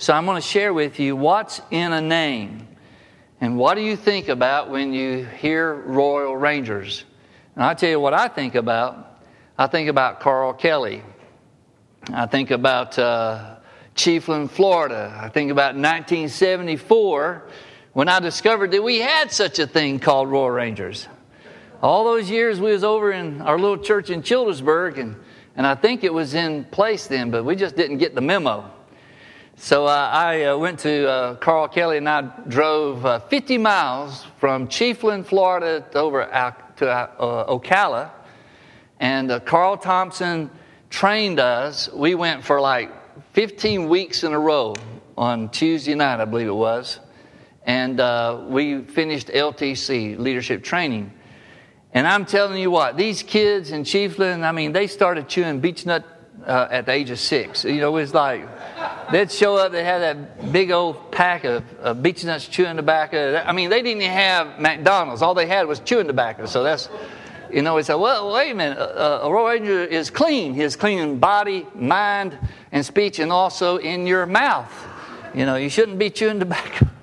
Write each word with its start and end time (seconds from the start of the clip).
So 0.00 0.14
I'm 0.14 0.24
going 0.24 0.40
to 0.40 0.48
share 0.48 0.72
with 0.72 0.98
you 0.98 1.14
what's 1.14 1.60
in 1.70 1.92
a 1.92 2.00
name. 2.00 2.66
And 3.38 3.58
what 3.58 3.74
do 3.74 3.82
you 3.82 3.96
think 3.96 4.28
about 4.28 4.70
when 4.70 4.94
you 4.94 5.26
hear 5.26 5.74
Royal 5.74 6.34
Rangers? 6.34 7.04
And 7.54 7.62
I 7.62 7.74
tell 7.74 7.90
you 7.90 8.00
what 8.00 8.14
I 8.14 8.26
think 8.28 8.54
about. 8.54 9.20
I 9.58 9.66
think 9.66 9.90
about 9.90 10.20
Carl 10.20 10.54
Kelly. 10.54 11.02
I 12.14 12.24
think 12.24 12.50
about 12.50 12.98
uh, 12.98 13.56
Chiefland, 13.94 14.50
Florida. 14.50 15.14
I 15.20 15.28
think 15.28 15.50
about 15.50 15.74
1974 15.74 17.42
when 17.92 18.08
I 18.08 18.20
discovered 18.20 18.70
that 18.70 18.82
we 18.82 19.00
had 19.00 19.30
such 19.30 19.58
a 19.58 19.66
thing 19.66 19.98
called 19.98 20.30
Royal 20.30 20.50
Rangers. 20.50 21.08
All 21.82 22.04
those 22.04 22.30
years 22.30 22.58
we 22.58 22.72
was 22.72 22.84
over 22.84 23.12
in 23.12 23.42
our 23.42 23.58
little 23.58 23.76
church 23.76 24.08
in 24.08 24.22
Childersburg, 24.22 24.96
and, 24.96 25.14
and 25.56 25.66
I 25.66 25.74
think 25.74 26.04
it 26.04 26.14
was 26.14 26.32
in 26.32 26.64
place 26.64 27.06
then, 27.06 27.30
but 27.30 27.44
we 27.44 27.54
just 27.54 27.76
didn't 27.76 27.98
get 27.98 28.14
the 28.14 28.22
memo. 28.22 28.79
So 29.62 29.84
uh, 29.84 29.90
I 30.10 30.44
uh, 30.44 30.56
went 30.56 30.78
to 30.80 31.06
uh, 31.06 31.34
Carl 31.34 31.68
Kelly 31.68 31.98
and 31.98 32.08
I 32.08 32.22
drove 32.48 33.04
uh, 33.04 33.18
50 33.18 33.58
miles 33.58 34.24
from 34.38 34.68
Chiefland, 34.68 35.26
Florida, 35.26 35.84
over 35.94 36.24
to 36.76 36.88
uh, 36.88 37.54
Ocala. 37.54 38.10
And 39.00 39.30
uh, 39.30 39.40
Carl 39.40 39.76
Thompson 39.76 40.50
trained 40.88 41.38
us. 41.38 41.92
We 41.92 42.14
went 42.14 42.42
for 42.42 42.58
like 42.58 42.90
15 43.34 43.90
weeks 43.90 44.24
in 44.24 44.32
a 44.32 44.38
row 44.40 44.76
on 45.18 45.50
Tuesday 45.50 45.94
night, 45.94 46.20
I 46.20 46.24
believe 46.24 46.48
it 46.48 46.52
was. 46.52 46.98
And 47.66 47.98
we 48.50 48.80
finished 48.84 49.28
LTC, 49.28 50.18
leadership 50.18 50.64
training. 50.64 51.12
And 51.92 52.06
I'm 52.06 52.24
telling 52.24 52.58
you 52.58 52.70
what, 52.70 52.96
these 52.96 53.22
kids 53.22 53.72
in 53.72 53.82
Chiefland, 53.82 54.42
I 54.42 54.52
mean, 54.52 54.72
they 54.72 54.86
started 54.86 55.28
chewing 55.28 55.60
beech 55.60 55.84
nut 55.84 56.06
uh, 56.46 56.68
at 56.70 56.86
the 56.86 56.92
age 56.92 57.10
of 57.10 57.18
six. 57.18 57.64
You 57.64 57.80
know, 57.80 57.88
it 57.88 58.00
was 58.00 58.14
like 58.14 58.48
they'd 59.12 59.30
show 59.30 59.56
up, 59.56 59.72
they 59.72 59.84
had 59.84 59.98
that 60.00 60.52
big 60.52 60.70
old 60.70 61.10
pack 61.10 61.44
of, 61.44 61.64
of 61.78 62.02
beech 62.02 62.24
nuts 62.24 62.46
chewing 62.46 62.76
tobacco. 62.76 63.42
I 63.44 63.52
mean, 63.52 63.70
they 63.70 63.82
didn't 63.82 64.02
even 64.02 64.12
have 64.12 64.58
McDonald's. 64.58 65.22
All 65.22 65.34
they 65.34 65.46
had 65.46 65.66
was 65.66 65.80
chewing 65.80 66.06
tobacco. 66.06 66.46
So 66.46 66.62
that's, 66.62 66.88
you 67.52 67.62
know, 67.62 67.74
we 67.74 67.82
said, 67.82 67.94
well, 67.94 68.32
wait 68.32 68.50
a 68.50 68.54
minute. 68.54 68.78
Uh, 68.78 69.20
a 69.22 69.30
Royal 69.30 69.48
Ranger 69.48 69.84
is 69.84 70.10
clean. 70.10 70.54
He 70.54 70.62
is 70.62 70.76
clean 70.76 70.98
in 70.98 71.18
body, 71.18 71.66
mind, 71.74 72.38
and 72.72 72.84
speech, 72.84 73.18
and 73.18 73.32
also 73.32 73.78
in 73.78 74.06
your 74.06 74.26
mouth. 74.26 74.72
You 75.34 75.46
know, 75.46 75.56
you 75.56 75.68
shouldn't 75.68 75.98
be 75.98 76.10
chewing 76.10 76.38
tobacco. 76.38 76.86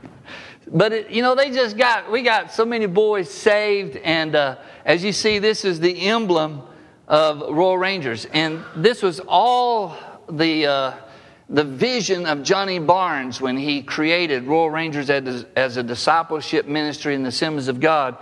But, 0.69 0.91
it, 0.91 1.09
you 1.09 1.21
know, 1.21 1.33
they 1.33 1.49
just 1.49 1.77
got, 1.77 2.11
we 2.11 2.23
got 2.23 2.51
so 2.51 2.65
many 2.65 2.87
boys 2.87 3.31
saved. 3.31 3.95
And 3.95 4.35
uh, 4.35 4.57
as 4.83 5.01
you 5.01 5.13
see, 5.13 5.39
this 5.39 5.63
is 5.63 5.79
the 5.79 6.09
emblem 6.09 6.61
of 7.07 7.39
Royal 7.39 7.77
Rangers. 7.77 8.25
And 8.33 8.65
this 8.75 9.01
was 9.01 9.21
all 9.21 9.95
the, 10.29 10.65
uh, 10.65 10.93
the 11.49 11.63
vision 11.63 12.25
of 12.25 12.43
Johnnie 12.43 12.79
Barnes 12.79 13.39
when 13.39 13.57
he 13.57 13.81
created 13.81 14.43
Royal 14.43 14.69
Rangers 14.69 15.09
as, 15.09 15.77
a 15.77 15.83
discipleship 15.83 16.67
ministry 16.67 17.15
in 17.15 17.23
the 17.23 17.29
Assemblies 17.29 17.69
of 17.69 17.79
God. 17.79 18.17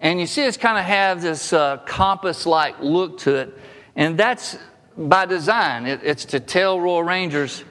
And 0.00 0.18
you 0.18 0.26
see, 0.26 0.44
it's 0.44 0.56
kind 0.56 0.78
of 0.78 0.84
have 0.84 1.22
this 1.22 1.52
uh, 1.52 1.78
compass 1.86 2.44
like 2.44 2.80
look 2.80 3.18
to 3.18 3.36
it. 3.36 3.54
And 3.94 4.18
that's 4.18 4.58
by 4.96 5.26
design. 5.26 5.86
It, 5.86 6.00
it's 6.02 6.26
to 6.26 6.40
tell 6.40 6.80
Royal 6.80 7.04
Rangers 7.04 7.64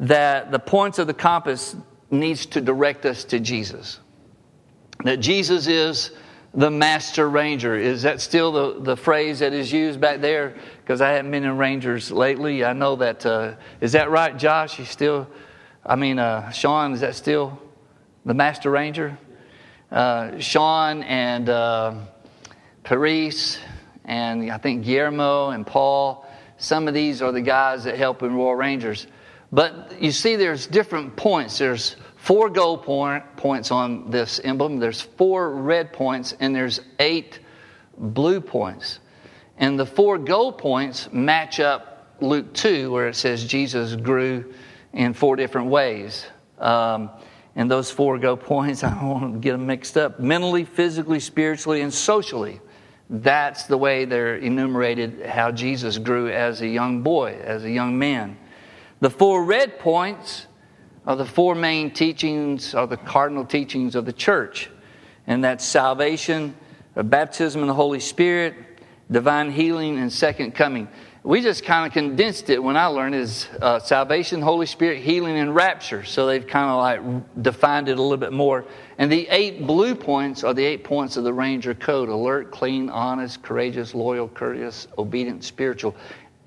that 0.00 0.50
the 0.50 0.58
points 0.58 0.98
of 0.98 1.06
the 1.06 1.14
compass 1.14 1.74
needs 2.10 2.46
to 2.46 2.60
direct 2.60 3.06
us 3.06 3.24
to 3.24 3.40
Jesus. 3.40 4.00
That 5.04 5.16
Jesus 5.16 5.66
is 5.66 6.10
the 6.54 6.70
master 6.70 7.28
ranger. 7.28 7.76
Is 7.76 8.02
that 8.02 8.20
still 8.20 8.52
the, 8.52 8.80
the 8.80 8.96
phrase 8.96 9.38
that 9.38 9.52
is 9.52 9.72
used 9.72 10.00
back 10.00 10.20
there? 10.20 10.54
Because 10.80 11.00
I 11.00 11.10
haven't 11.10 11.30
been 11.30 11.44
in 11.44 11.56
Rangers 11.56 12.10
lately. 12.10 12.64
I 12.64 12.72
know 12.72 12.96
that. 12.96 13.24
Uh, 13.24 13.54
is 13.80 13.92
that 13.92 14.10
right, 14.10 14.36
Josh? 14.36 14.78
You 14.78 14.84
still, 14.84 15.26
I 15.84 15.96
mean, 15.96 16.18
uh, 16.18 16.50
Sean, 16.50 16.92
is 16.92 17.00
that 17.00 17.14
still 17.14 17.58
the 18.24 18.34
master 18.34 18.70
ranger? 18.70 19.16
Uh, 19.90 20.38
Sean 20.38 21.02
and 21.02 21.48
uh, 21.48 21.94
Paris 22.82 23.58
and 24.04 24.50
I 24.50 24.58
think 24.58 24.84
Guillermo 24.84 25.50
and 25.50 25.66
Paul, 25.66 26.26
some 26.58 26.88
of 26.88 26.94
these 26.94 27.22
are 27.22 27.32
the 27.32 27.40
guys 27.42 27.84
that 27.84 27.96
help 27.96 28.22
in 28.22 28.34
Royal 28.34 28.54
Rangers. 28.54 29.06
But 29.52 30.00
you 30.00 30.12
see, 30.12 30.36
there's 30.36 30.66
different 30.66 31.14
points. 31.16 31.58
There's 31.58 31.96
four 32.22 32.48
gold 32.48 32.84
point, 32.84 33.24
points 33.36 33.72
on 33.72 34.08
this 34.08 34.40
emblem. 34.44 34.78
There's 34.78 35.00
four 35.00 35.50
red 35.50 35.92
points, 35.92 36.32
and 36.38 36.54
there's 36.54 36.80
eight 37.00 37.40
blue 37.98 38.40
points. 38.40 39.00
And 39.58 39.76
the 39.76 39.84
four 39.84 40.18
gold 40.18 40.56
points 40.56 41.12
match 41.12 41.58
up 41.58 42.14
Luke 42.20 42.52
2, 42.54 42.92
where 42.92 43.08
it 43.08 43.16
says 43.16 43.44
Jesus 43.44 43.96
grew 43.96 44.54
in 44.92 45.14
four 45.14 45.34
different 45.34 45.66
ways. 45.66 46.24
Um, 46.58 47.10
and 47.56 47.68
those 47.68 47.90
four 47.90 48.18
gold 48.18 48.42
points, 48.42 48.84
I 48.84 48.90
don't 48.90 49.08
want 49.08 49.32
to 49.34 49.40
get 49.40 49.52
them 49.52 49.66
mixed 49.66 49.96
up 49.96 50.20
mentally, 50.20 50.64
physically, 50.64 51.18
spiritually, 51.18 51.80
and 51.80 51.92
socially. 51.92 52.60
That's 53.10 53.64
the 53.64 53.76
way 53.76 54.04
they're 54.04 54.36
enumerated 54.36 55.26
how 55.26 55.50
Jesus 55.50 55.98
grew 55.98 56.30
as 56.30 56.62
a 56.62 56.68
young 56.68 57.02
boy, 57.02 57.40
as 57.42 57.64
a 57.64 57.70
young 57.70 57.98
man. 57.98 58.38
The 59.00 59.10
four 59.10 59.44
red 59.44 59.80
points 59.80 60.46
are 61.06 61.16
the 61.16 61.26
four 61.26 61.54
main 61.54 61.90
teachings, 61.90 62.74
are 62.74 62.86
the 62.86 62.96
cardinal 62.96 63.44
teachings 63.44 63.94
of 63.94 64.04
the 64.04 64.12
church. 64.12 64.70
And 65.26 65.44
that's 65.44 65.64
salvation, 65.64 66.54
baptism 66.94 67.60
in 67.60 67.68
the 67.68 67.74
Holy 67.74 68.00
Spirit, 68.00 68.54
divine 69.10 69.50
healing, 69.50 69.98
and 69.98 70.12
second 70.12 70.54
coming. 70.54 70.88
We 71.24 71.40
just 71.40 71.64
kind 71.64 71.86
of 71.86 71.92
condensed 71.92 72.50
it 72.50 72.60
when 72.60 72.76
I 72.76 72.86
learned 72.86 73.14
is 73.14 73.46
uh, 73.60 73.78
salvation, 73.78 74.42
Holy 74.42 74.66
Spirit, 74.66 75.02
healing, 75.02 75.38
and 75.38 75.54
rapture. 75.54 76.02
So 76.02 76.26
they've 76.26 76.44
kind 76.44 76.68
of 76.68 76.78
like 76.78 77.42
defined 77.42 77.88
it 77.88 77.98
a 77.98 78.02
little 78.02 78.16
bit 78.16 78.32
more. 78.32 78.64
And 78.98 79.10
the 79.10 79.28
eight 79.28 79.64
blue 79.64 79.94
points 79.94 80.42
are 80.42 80.52
the 80.52 80.64
eight 80.64 80.82
points 80.82 81.16
of 81.16 81.22
the 81.22 81.32
Ranger 81.32 81.74
Code 81.74 82.08
alert, 82.08 82.50
clean, 82.50 82.90
honest, 82.90 83.40
courageous, 83.40 83.94
loyal, 83.94 84.26
courteous, 84.28 84.88
obedient, 84.98 85.44
spiritual. 85.44 85.94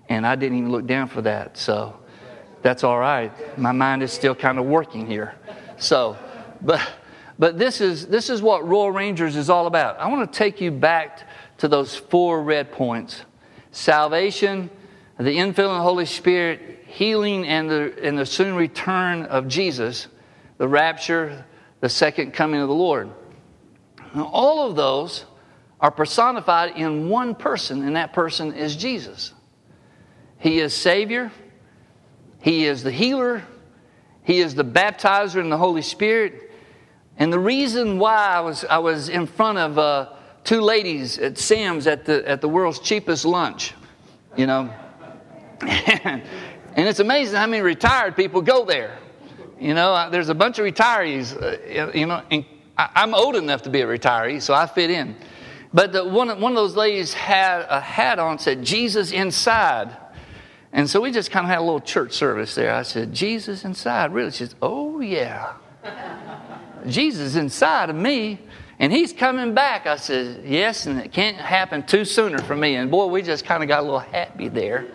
And 0.09 0.27
I 0.27 0.35
didn't 0.35 0.57
even 0.57 0.72
look 0.72 0.85
down 0.85 1.07
for 1.07 1.22
that. 1.22 1.57
So 1.57 1.97
that's 2.65 2.83
all 2.83 2.97
right. 2.97 3.31
My 3.59 3.73
mind 3.73 4.01
is 4.01 4.11
still 4.11 4.33
kind 4.33 4.57
of 4.57 4.65
working 4.65 5.05
here. 5.05 5.35
So, 5.77 6.17
but 6.63 6.81
but 7.37 7.59
this 7.59 7.79
is 7.79 8.07
this 8.07 8.27
is 8.27 8.41
what 8.41 8.67
Royal 8.67 8.91
Rangers 8.91 9.35
is 9.35 9.51
all 9.51 9.67
about. 9.67 9.99
I 9.99 10.07
want 10.07 10.33
to 10.33 10.35
take 10.35 10.59
you 10.61 10.71
back 10.71 11.29
to 11.59 11.67
those 11.67 11.95
four 11.95 12.41
red 12.41 12.71
points: 12.71 13.21
salvation, 13.69 14.71
the 15.19 15.37
infilling 15.37 15.73
of 15.73 15.77
the 15.77 15.81
Holy 15.83 16.07
Spirit, 16.07 16.85
healing, 16.87 17.45
and 17.45 17.69
the 17.69 17.93
and 18.01 18.17
the 18.17 18.25
soon 18.25 18.55
return 18.55 19.25
of 19.25 19.47
Jesus, 19.47 20.07
the 20.57 20.67
rapture, 20.67 21.45
the 21.81 21.89
second 21.89 22.33
coming 22.33 22.61
of 22.61 22.67
the 22.67 22.73
Lord. 22.73 23.11
Now, 24.15 24.27
all 24.33 24.67
of 24.67 24.75
those 24.75 25.25
are 25.79 25.91
personified 25.91 26.77
in 26.77 27.09
one 27.09 27.35
person, 27.35 27.83
and 27.83 27.95
that 27.95 28.11
person 28.11 28.53
is 28.53 28.75
Jesus. 28.75 29.33
He 30.39 30.59
is 30.59 30.73
Savior. 30.73 31.31
He 32.45 32.67
is 32.67 32.83
the 32.83 32.91
healer, 32.91 33.44
He 34.22 34.39
is 34.39 34.53
the 34.53 34.63
baptizer 34.63 35.41
in 35.41 35.50
the 35.50 35.57
Holy 35.57 35.81
Spirit. 35.81 36.51
And 37.17 37.33
the 37.33 37.39
reason 37.39 37.97
why 37.97 38.17
I 38.17 38.39
was, 38.41 38.63
I 38.66 38.78
was 38.78 39.09
in 39.09 39.25
front 39.25 39.57
of 39.57 39.79
uh, 39.79 40.13
two 40.44 40.61
ladies 40.61 41.17
at 41.17 41.39
Sam's 41.39 41.88
at 41.88 42.05
the, 42.05 42.28
at 42.29 42.41
the 42.41 42.47
world's 42.47 42.78
cheapest 42.78 43.25
lunch, 43.25 43.73
you 44.38 44.45
know. 44.45 44.72
and 45.61 46.22
it's 46.75 47.00
amazing 47.00 47.35
how 47.35 47.47
many 47.47 47.63
retired 47.63 48.16
people 48.16 48.44
go 48.44 48.63
there. 48.63 49.00
You 49.59 49.73
know, 49.73 50.11
there's 50.11 50.29
a 50.29 50.35
bunch 50.35 50.59
of 50.59 50.66
retirees, 50.66 51.34
uh, 51.41 51.91
you 51.97 52.05
know, 52.05 52.22
and 52.29 52.45
I'm 52.78 53.16
old 53.16 53.38
enough 53.38 53.63
to 53.63 53.72
be 53.72 53.81
a 53.81 53.88
retiree, 53.88 54.39
so 54.39 54.53
I 54.53 54.67
fit 54.67 54.91
in. 54.91 55.16
But 55.73 55.94
the, 55.94 56.05
one, 56.05 56.28
one 56.39 56.51
of 56.51 56.57
those 56.57 56.75
ladies 56.75 57.11
had 57.11 57.66
a 57.69 57.81
hat 57.81 58.19
on 58.19 58.38
said, 58.38 58.63
Jesus 58.63 59.11
inside. 59.11 59.97
And 60.75 60.89
so 60.89 60.99
we 60.99 61.13
just 61.13 61.31
kind 61.31 61.45
of 61.45 61.49
had 61.49 61.59
a 61.59 61.61
little 61.61 61.79
church 61.79 62.11
service 62.11 62.53
there. 62.53 62.75
I 62.75 62.81
said, 62.81 63.13
Jesus 63.13 63.63
inside. 63.63 64.11
Really? 64.11 64.29
She 64.31 64.39
says, 64.39 64.55
Oh, 64.61 64.99
yeah. 64.99 65.53
Jesus 66.87 67.37
inside 67.37 67.89
of 67.89 67.95
me, 67.95 68.41
and 68.77 68.91
he's 68.91 69.13
coming 69.13 69.53
back. 69.53 69.87
I 69.87 69.95
said, 69.95 70.43
Yes, 70.43 70.85
and 70.85 70.99
it 70.99 71.13
can't 71.13 71.37
happen 71.37 71.83
too 71.83 72.03
sooner 72.03 72.39
for 72.39 72.57
me. 72.57 72.75
And 72.75 72.91
boy, 72.91 73.05
we 73.05 73.22
just 73.22 73.45
kind 73.45 73.63
of 73.63 73.69
got 73.69 73.79
a 73.79 73.83
little 73.83 73.99
happy 73.99 74.49
there, 74.49 74.87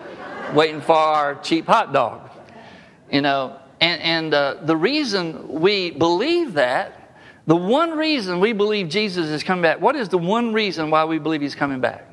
waiting 0.52 0.82
for 0.82 0.92
our 0.92 1.36
cheap 1.36 1.64
hot 1.64 1.94
dog. 1.94 2.28
You 3.10 3.22
know, 3.22 3.58
and, 3.80 4.02
and 4.02 4.34
uh, 4.34 4.56
the 4.60 4.76
reason 4.76 5.48
we 5.48 5.92
believe 5.92 6.52
that, 6.54 7.16
the 7.46 7.56
one 7.56 7.92
reason 7.92 8.38
we 8.38 8.52
believe 8.52 8.90
Jesus 8.90 9.28
is 9.28 9.42
coming 9.42 9.62
back, 9.62 9.80
what 9.80 9.96
is 9.96 10.10
the 10.10 10.18
one 10.18 10.52
reason 10.52 10.90
why 10.90 11.06
we 11.06 11.18
believe 11.18 11.40
he's 11.40 11.54
coming 11.54 11.80
back? 11.80 12.06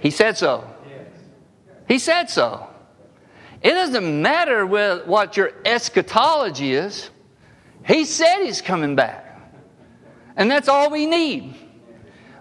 He 0.00 0.10
said 0.10 0.36
so. 0.36 0.68
He 1.88 1.98
said 1.98 2.30
so. 2.30 2.68
It 3.62 3.70
doesn't 3.70 4.22
matter 4.22 4.66
with 4.66 5.06
what 5.06 5.36
your 5.36 5.52
eschatology 5.64 6.72
is. 6.72 7.10
He 7.86 8.04
said 8.04 8.44
he's 8.44 8.60
coming 8.60 8.96
back. 8.96 9.24
And 10.36 10.50
that's 10.50 10.68
all 10.68 10.90
we 10.90 11.06
need. 11.06 11.54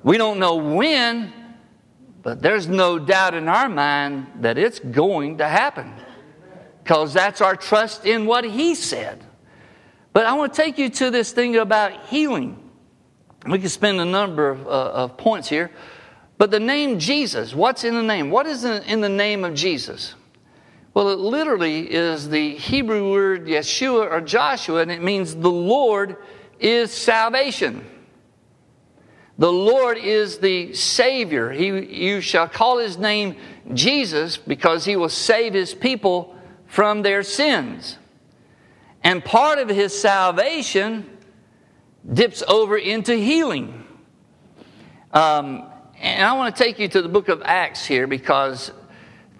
We 0.03 0.18
don't 0.18 0.39
know 0.39 0.56
when, 0.56 1.33
but 2.21 2.42
there's 2.42 2.68
no 2.68 3.00
doubt 3.00 3.33
in 3.33 3.47
our 3.47 3.69
mind 3.69 4.27
that 4.42 4.57
it's 4.57 4.80
going 4.80 5.38
to 5.38 5.47
happen. 5.47 5.94
because 6.86 7.15
that's 7.15 7.42
our 7.42 7.56
trust 7.56 8.06
in 8.06 8.27
what 8.27 8.44
He 8.44 8.75
said. 8.75 9.24
But 10.13 10.27
I 10.27 10.33
want 10.33 10.53
to 10.53 10.62
take 10.62 10.77
you 10.77 10.88
to 10.89 11.09
this 11.09 11.31
thing 11.31 11.56
about 11.57 12.06
healing. 12.06 12.62
We 13.47 13.57
could 13.57 13.71
spend 13.71 14.00
a 14.00 14.06
number 14.06 14.50
of, 14.50 14.68
uh, 14.68 14.69
of 14.69 15.18
points 15.18 15.50
here. 15.50 15.71
But 16.38 16.52
the 16.52 16.60
name 16.60 17.00
Jesus, 17.00 17.56
what's 17.56 17.84
in 17.84 17.96
the 17.96 18.04
name? 18.04 18.30
What 18.30 18.46
is 18.46 18.66
in 18.66 19.02
the 19.02 19.10
name 19.10 19.44
of 19.44 19.54
Jesus? 19.54 20.16
Well, 20.94 21.10
it 21.10 21.20
literally 21.20 21.94
is 21.94 22.30
the 22.30 22.56
Hebrew 22.56 23.12
word 23.12 23.48
Yeshua 23.48 24.12
or 24.12 24.22
Joshua, 24.22 24.82
and 24.82 24.92
it 24.92 25.04
means 25.04 25.36
the 25.36 25.50
Lord 25.50 26.18
is 26.60 26.92
salvation. 26.92 27.86
The 29.38 29.52
Lord 29.52 29.98
is 29.98 30.38
the 30.38 30.74
Savior. 30.74 31.52
He, 31.52 31.68
you 31.68 32.22
shall 32.22 32.48
call 32.48 32.78
his 32.78 32.98
name 32.98 33.36
Jesus 33.74 34.38
because 34.38 34.86
he 34.86 34.96
will 34.96 35.10
save 35.10 35.54
his 35.54 35.74
people 35.74 36.36
from 36.68 37.02
their 37.02 37.24
sins. 37.24 37.98
And 39.04 39.24
part 39.24 39.60
of 39.60 39.68
his 39.68 39.98
salvation 39.98 41.10
dips 42.12 42.42
over 42.48 42.78
into 42.78 43.16
healing. 43.16 43.84
Um, 45.12 45.70
and 46.00 46.25
I 46.25 46.33
want 46.33 46.56
to 46.56 46.63
take 46.63 46.80
you 46.80 46.88
to 46.89 47.01
the 47.01 47.09
book 47.09 47.30
of 47.30 47.42
Acts 47.44 47.86
here 47.86 48.07
because 48.07 48.71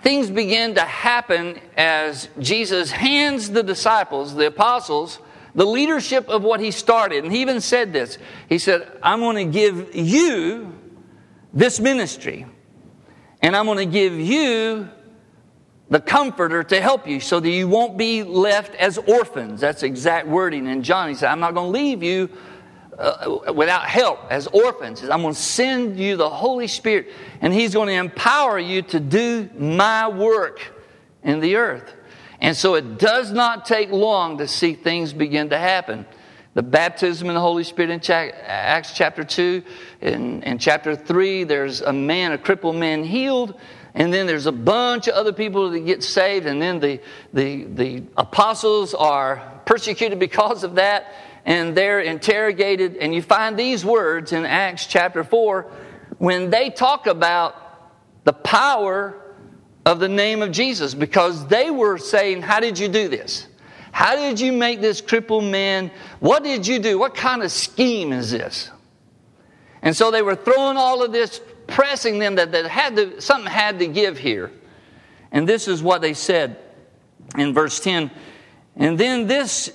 things 0.02 0.30
begin 0.30 0.76
to 0.76 0.82
happen 0.82 1.60
as 1.76 2.30
Jesus 2.40 2.92
hands 2.92 3.50
the 3.50 3.64
disciples, 3.64 4.36
the 4.36 4.48
apostles, 4.48 5.20
the 5.54 5.66
leadership 5.66 6.30
of 6.30 6.44
what 6.44 6.60
he 6.60 6.72
started. 6.72 7.24
And 7.24 7.34
he 7.34 7.42
even 7.42 7.62
said 7.62 7.94
this 7.94 8.18
He 8.48 8.58
said, 8.58 9.00
I'm 9.02 9.20
going 9.20 9.48
to 9.48 9.52
give 9.52 9.96
you 9.96 10.74
this 11.54 11.80
ministry, 11.80 12.46
and 13.42 13.56
I'm 13.56 13.66
going 13.66 13.78
to 13.78 13.86
give 13.86 14.14
you 14.14 14.90
the 15.90 16.02
comforter 16.02 16.64
to 16.64 16.82
help 16.82 17.08
you 17.08 17.20
so 17.20 17.40
that 17.40 17.50
you 17.50 17.68
won't 17.68 17.98
be 17.98 18.24
left 18.24 18.74
as 18.76 18.98
orphans. 18.98 19.62
That's 19.62 19.84
exact 19.84 20.28
wording 20.28 20.68
in 20.68 20.82
John. 20.82 21.10
He 21.10 21.16
said, 21.16 21.30
I'm 21.30 21.40
not 21.40 21.54
going 21.54 21.72
to 21.72 21.80
leave 21.80 22.02
you 22.02 22.30
uh, 22.98 23.54
without 23.54 23.86
help 23.86 24.20
as 24.30 24.48
orphans. 24.48 25.04
I'm 25.04 25.22
going 25.22 25.34
to 25.34 25.40
send 25.40 26.00
you 26.00 26.18
the 26.18 26.30
Holy 26.30 26.68
Spirit, 26.68 27.10
and 27.42 27.54
He's 27.54 27.74
going 27.74 27.88
to 27.88 27.94
empower 27.94 28.58
you 28.60 28.82
to 28.84 29.00
do 29.00 29.50
my 29.58 30.08
work 30.08 30.62
in 31.24 31.40
the 31.40 31.56
earth. 31.58 31.94
And 32.40 32.56
so 32.56 32.76
it 32.76 32.98
does 33.00 33.32
not 33.32 33.66
take 33.66 33.92
long 33.92 34.38
to 34.38 34.48
see 34.48 34.74
things 34.74 35.14
begin 35.14 35.50
to 35.50 35.58
happen. 35.58 36.06
The 36.54 36.64
baptism 36.64 37.28
in 37.28 37.34
the 37.34 37.42
Holy 37.42 37.64
Spirit 37.64 37.92
in 37.92 38.14
Acts 38.46 38.94
chapter 38.94 39.24
2. 39.24 39.62
In, 40.02 40.44
in 40.44 40.58
chapter 40.58 40.96
3, 40.96 41.44
there's 41.44 41.82
a 41.82 41.92
man, 41.92 42.32
a 42.32 42.38
crippled 42.38 42.78
man 42.78 43.04
healed. 43.04 43.60
And 43.94 44.14
then 44.14 44.28
there's 44.28 44.46
a 44.46 44.52
bunch 44.52 45.08
of 45.08 45.16
other 45.16 45.34
people 45.34 45.70
that 45.70 45.80
get 45.82 46.04
saved. 46.04 46.46
And 46.46 46.62
then 46.62 46.80
the, 46.80 47.02
the, 47.34 47.64
the 47.64 48.04
apostles 48.16 48.94
are 48.94 49.62
persecuted 49.66 50.20
because 50.28 50.64
of 50.64 50.76
that. 50.76 51.14
And 51.46 51.78
they're 51.78 52.00
interrogated. 52.00 52.98
And 52.98 53.14
you 53.14 53.22
find 53.22 53.58
these 53.58 53.86
words 53.86 54.34
in 54.34 54.46
Acts 54.46 54.88
chapter 54.88 55.24
4 55.24 55.72
when 56.18 56.50
they 56.50 56.70
talk 56.70 57.08
about 57.08 57.56
the 58.24 58.34
power 58.34 59.22
of 59.86 60.00
the 60.00 60.10
name 60.10 60.42
of 60.42 60.52
Jesus 60.52 60.94
because 60.94 61.48
they 61.48 61.70
were 61.70 61.98
saying, 61.98 62.42
How 62.42 62.60
did 62.60 62.80
you 62.80 62.88
do 62.88 63.08
this? 63.08 63.48
How 63.92 64.16
did 64.16 64.40
you 64.40 64.52
make 64.52 64.82
this 64.82 65.00
crippled 65.00 65.46
man? 65.46 65.90
What 66.20 66.44
did 66.44 66.68
you 66.68 66.80
do? 66.80 67.00
What 67.00 67.16
kind 67.16 67.42
of 67.44 67.52
scheme 67.52 68.12
is 68.12 68.32
this? 68.32 68.70
And 69.82 69.96
so 69.96 70.12
they 70.12 70.22
were 70.22 70.36
throwing 70.36 70.76
all 70.76 71.02
of 71.02 71.14
this, 71.14 71.40
pressing 71.68 72.20
them 72.20 72.36
that, 72.36 72.52
that 72.52 72.66
had 72.66 72.96
to, 72.98 73.22
something 73.22 73.50
had 73.50 73.80
to 73.80 73.88
give 73.88 74.18
here. 74.18 74.52
And 75.32 75.48
this 75.48 75.68
is 75.68 75.82
what 75.82 76.02
they 76.02 76.14
said 76.14 76.58
in 77.38 77.54
verse 77.54 77.80
10. 77.80 78.12
And 78.76 78.98
then 78.98 79.28
this, 79.28 79.72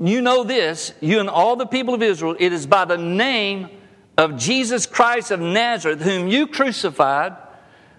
you 0.00 0.22
know 0.22 0.44
this, 0.44 0.92
you 1.00 1.20
and 1.20 1.28
all 1.28 1.56
the 1.56 1.66
people 1.66 1.94
of 1.94 2.02
Israel, 2.02 2.36
it 2.38 2.52
is 2.52 2.66
by 2.66 2.84
the 2.84 2.98
name 2.98 3.68
of 4.16 4.36
Jesus 4.36 4.86
Christ 4.86 5.30
of 5.30 5.40
Nazareth, 5.40 6.00
whom 6.00 6.28
you 6.28 6.46
crucified 6.46 7.36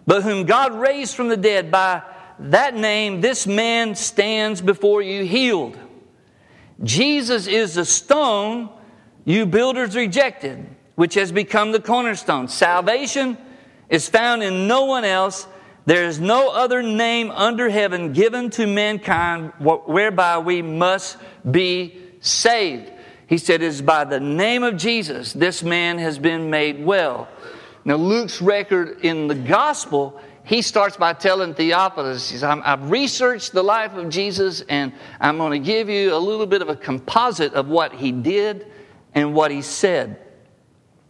but 0.06 0.24
whom 0.24 0.46
God 0.46 0.74
raised 0.74 1.16
from 1.16 1.30
the 1.30 1.38
dead, 1.38 1.72
by 1.72 2.02
that 2.40 2.76
name, 2.76 3.22
this 3.22 3.46
man 3.46 3.96
stands 3.96 4.62
before 4.62 5.02
you 5.02 5.26
healed. 5.26 5.78
Jesus 6.84 7.48
is 7.48 7.76
the 7.76 7.86
stone 7.86 8.70
you 9.24 9.46
builders 9.46 9.96
rejected, 9.96 10.68
which 10.96 11.14
has 11.14 11.32
become 11.32 11.72
the 11.72 11.80
cornerstone. 11.80 12.48
Salvation 12.48 13.38
is 13.90 14.10
found 14.10 14.42
in 14.42 14.68
no 14.68 14.86
one 14.86 15.06
else. 15.06 15.48
There 15.86 16.06
is 16.06 16.20
no 16.20 16.50
other 16.50 16.82
name 16.82 17.30
under 17.32 17.70
heaven 17.70 18.14
given 18.14 18.50
to 18.52 18.66
mankind 18.66 19.54
whereby 19.60 20.40
we 20.40 20.62
must 20.62 21.18
be 21.50 22.00
saved. 22.20 22.92
He 23.28 23.38
said, 23.38 23.62
It 23.62 23.68
is 23.68 23.82
by 23.82 24.04
the 24.04 24.20
name 24.20 24.64
of 24.64 24.78
Jesus 24.78 25.34
this 25.34 25.64
man 25.64 25.98
has 25.98 26.20
been 26.20 26.50
made 26.50 26.84
well. 26.84 27.28
Now, 27.84 27.96
Luke's 27.96 28.42
record 28.42 29.00
in 29.04 29.28
the 29.28 29.36
gospel, 29.36 30.22
he 30.44 30.62
starts 30.62 30.98
by 30.98 31.14
telling 31.14 31.54
Theophilus, 31.54 32.30
he 32.30 32.38
says, 32.38 32.44
I've 32.44 32.92
researched 32.92 33.54
the 33.54 33.64
life 33.64 33.94
of 33.94 34.10
Jesus 34.10 34.62
and 34.62 34.94
I'm 35.20 35.38
going 35.38 35.52
to 35.52 35.66
give 35.66 35.90
you 35.90 36.14
a 36.14 36.18
little 36.18 36.46
bit 36.46 36.62
of 36.62 36.70
a 36.70 36.76
composite 36.76 37.54
of 37.54 37.68
what 37.68 37.94
he 37.94 38.12
did 38.12 38.68
and 39.16 39.34
what 39.34 39.52
he 39.52 39.62
said. 39.62 40.20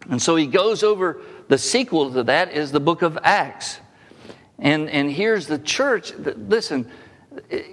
And 0.09 0.21
so 0.21 0.35
he 0.35 0.47
goes 0.47 0.83
over 0.83 1.21
the 1.47 1.57
sequel 1.57 2.11
to 2.13 2.23
that 2.23 2.51
is 2.51 2.71
the 2.71 2.79
book 2.79 3.01
of 3.01 3.17
Acts. 3.23 3.79
And, 4.57 4.89
and 4.89 5.11
here's 5.11 5.47
the 5.47 5.59
church. 5.59 6.13
Listen, 6.15 6.89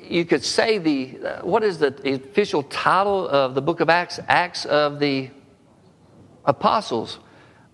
you 0.08 0.24
could 0.24 0.44
say 0.44 0.78
the, 0.78 1.18
uh, 1.24 1.40
what 1.42 1.64
is 1.64 1.78
the 1.78 1.94
official 2.14 2.62
title 2.64 3.28
of 3.28 3.54
the 3.54 3.62
book 3.62 3.80
of 3.80 3.88
Acts? 3.88 4.20
Acts 4.28 4.64
of 4.64 4.98
the 4.98 5.30
Apostles 6.44 7.18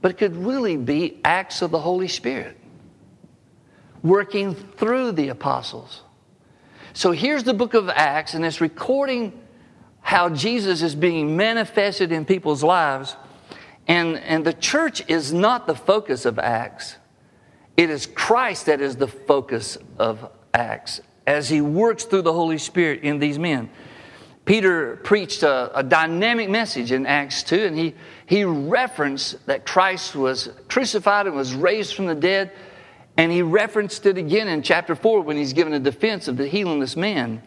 but 0.05 0.11
it 0.11 0.19
could 0.19 0.37
really 0.37 0.77
be 0.77 1.19
acts 1.25 1.63
of 1.63 1.71
the 1.71 1.79
Holy 1.79 2.09
Spirit 2.09 2.59
working 4.03 4.55
through 4.55 5.13
the 5.13 5.31
apostles. 5.31 6.03
So 6.93 7.13
here's 7.13 7.43
the 7.43 7.55
book 7.55 7.73
of 7.73 7.89
Acts, 7.89 8.35
and 8.35 8.45
it's 8.45 8.61
recording 8.61 9.33
how 10.03 10.29
Jesus 10.29 10.83
is 10.83 10.95
being 10.95 11.39
manifested 11.39 12.13
in 12.13 12.27
people's 12.27 12.63
lives. 12.63 13.17
And, 13.89 14.19
and 14.19 14.45
the 14.45 14.53
church 14.53 15.03
is 15.09 15.33
not 15.33 15.67
the 15.67 15.75
focus 15.75 16.27
of 16.27 16.39
Acts, 16.39 16.97
it 17.75 17.89
is 17.89 18.05
Christ 18.05 18.67
that 18.67 18.83
is 18.83 18.97
the 18.97 19.09
focus 19.09 19.79
of 19.99 20.31
Acts 20.53 21.01
as 21.27 21.49
he 21.49 21.61
works 21.61 22.05
through 22.05 22.23
the 22.23 22.33
Holy 22.33 22.59
Spirit 22.59 23.03
in 23.03 23.19
these 23.19 23.39
men. 23.39 23.71
Peter 24.45 24.97
preached 24.97 25.43
a, 25.43 25.79
a, 25.79 25.83
dynamic 25.83 26.51
message 26.51 26.93
in 26.93 27.07
Acts 27.07 27.43
2, 27.45 27.65
and 27.65 27.79
he, 27.79 27.95
he 28.27 28.45
referenced 28.45 29.45
that 29.47 29.65
Christ 29.65 30.15
was 30.15 30.51
crucified 30.69 31.27
and 31.27 31.35
was 31.35 31.55
raised 31.55 31.95
from 31.95 32.07
the 32.07 32.15
dead. 32.15 32.53
And 33.17 33.33
he 33.33 33.43
referenced 33.43 34.05
it 34.07 34.19
again 34.19 34.49
in 34.49 34.63
chapter 34.63 34.95
4 34.95 35.23
when 35.23 35.37
he's 35.37 35.53
given 35.53 35.73
a 35.73 35.81
defense 35.81 36.29
of 36.29 36.37
the 36.37 36.47
healing 36.47 36.81
this 36.81 36.97
man. 36.97 37.43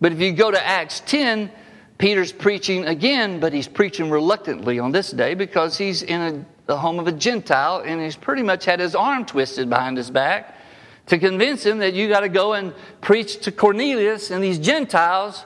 But 0.00 0.12
if 0.12 0.20
you 0.20 0.32
go 0.32 0.50
to 0.50 0.62
Acts 0.62 1.00
10, 1.06 1.50
Peter's 1.96 2.32
preaching 2.32 2.84
again, 2.84 3.38
but 3.38 3.52
he's 3.52 3.68
preaching 3.68 4.10
reluctantly 4.10 4.78
on 4.78 4.90
this 4.90 5.10
day 5.10 5.34
because 5.34 5.78
he's 5.78 6.02
in 6.02 6.20
a, 6.20 6.44
the 6.66 6.76
home 6.76 6.98
of 6.98 7.06
a 7.06 7.12
Gentile 7.12 7.82
and 7.86 8.00
he's 8.00 8.16
pretty 8.16 8.42
much 8.42 8.64
had 8.64 8.80
his 8.80 8.94
arm 8.94 9.24
twisted 9.24 9.70
behind 9.70 9.96
his 9.96 10.10
back 10.10 10.58
to 11.06 11.18
convince 11.18 11.64
him 11.64 11.78
that 11.78 11.94
you 11.94 12.08
got 12.08 12.20
to 12.20 12.28
go 12.28 12.54
and 12.54 12.74
preach 13.00 13.40
to 13.40 13.52
Cornelius 13.52 14.30
and 14.30 14.42
these 14.42 14.58
Gentiles 14.58 15.44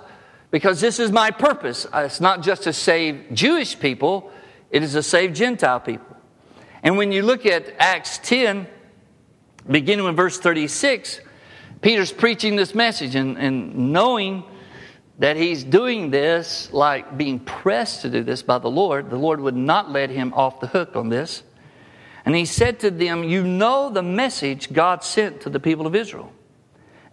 because 0.51 0.81
this 0.81 0.99
is 0.99 1.11
my 1.11 1.31
purpose. 1.31 1.87
Uh, 1.87 2.05
it's 2.07 2.21
not 2.21 2.43
just 2.43 2.63
to 2.65 2.73
save 2.73 3.27
Jewish 3.33 3.79
people, 3.79 4.31
it 4.71 4.83
is 4.83 4.93
to 4.93 5.03
save 5.03 5.33
Gentile 5.33 5.81
people. 5.81 6.17
And 6.83 6.97
when 6.97 7.11
you 7.13 7.23
look 7.23 7.47
at 7.47 7.75
Acts 7.79 8.19
10, 8.19 8.67
beginning 9.69 10.05
with 10.05 10.17
verse 10.17 10.39
36, 10.39 11.21
Peter's 11.81 12.13
preaching 12.13 12.57
this 12.57 12.75
message 12.75 13.15
and, 13.15 13.37
and 13.39 13.93
knowing 13.93 14.45
that 15.19 15.37
he's 15.37 15.65
doing 15.65 16.11
this, 16.11 16.73
like 16.73 17.17
being 17.17 17.41
pressed 17.41 18.03
to 18.03 18.11
do 18.11 18.23
this 18.23 18.43
by 18.43 18.59
the 18.59 18.71
Lord, 18.71 19.11
the 19.11 19.17
Lord 19.17 19.41
would 19.41 19.57
not 19.57 19.91
let 19.91 20.11
him 20.11 20.33
off 20.35 20.61
the 20.61 20.67
hook 20.67 20.95
on 20.95 21.09
this. 21.09 21.43
And 22.26 22.35
he 22.35 22.45
said 22.45 22.80
to 22.80 22.90
them, 22.90 23.25
You 23.25 23.42
know 23.42 23.88
the 23.88 24.02
message 24.02 24.73
God 24.73 25.02
sent 25.02 25.40
to 25.42 25.49
the 25.49 25.61
people 25.61 25.87
of 25.87 25.95
Israel, 25.95 26.33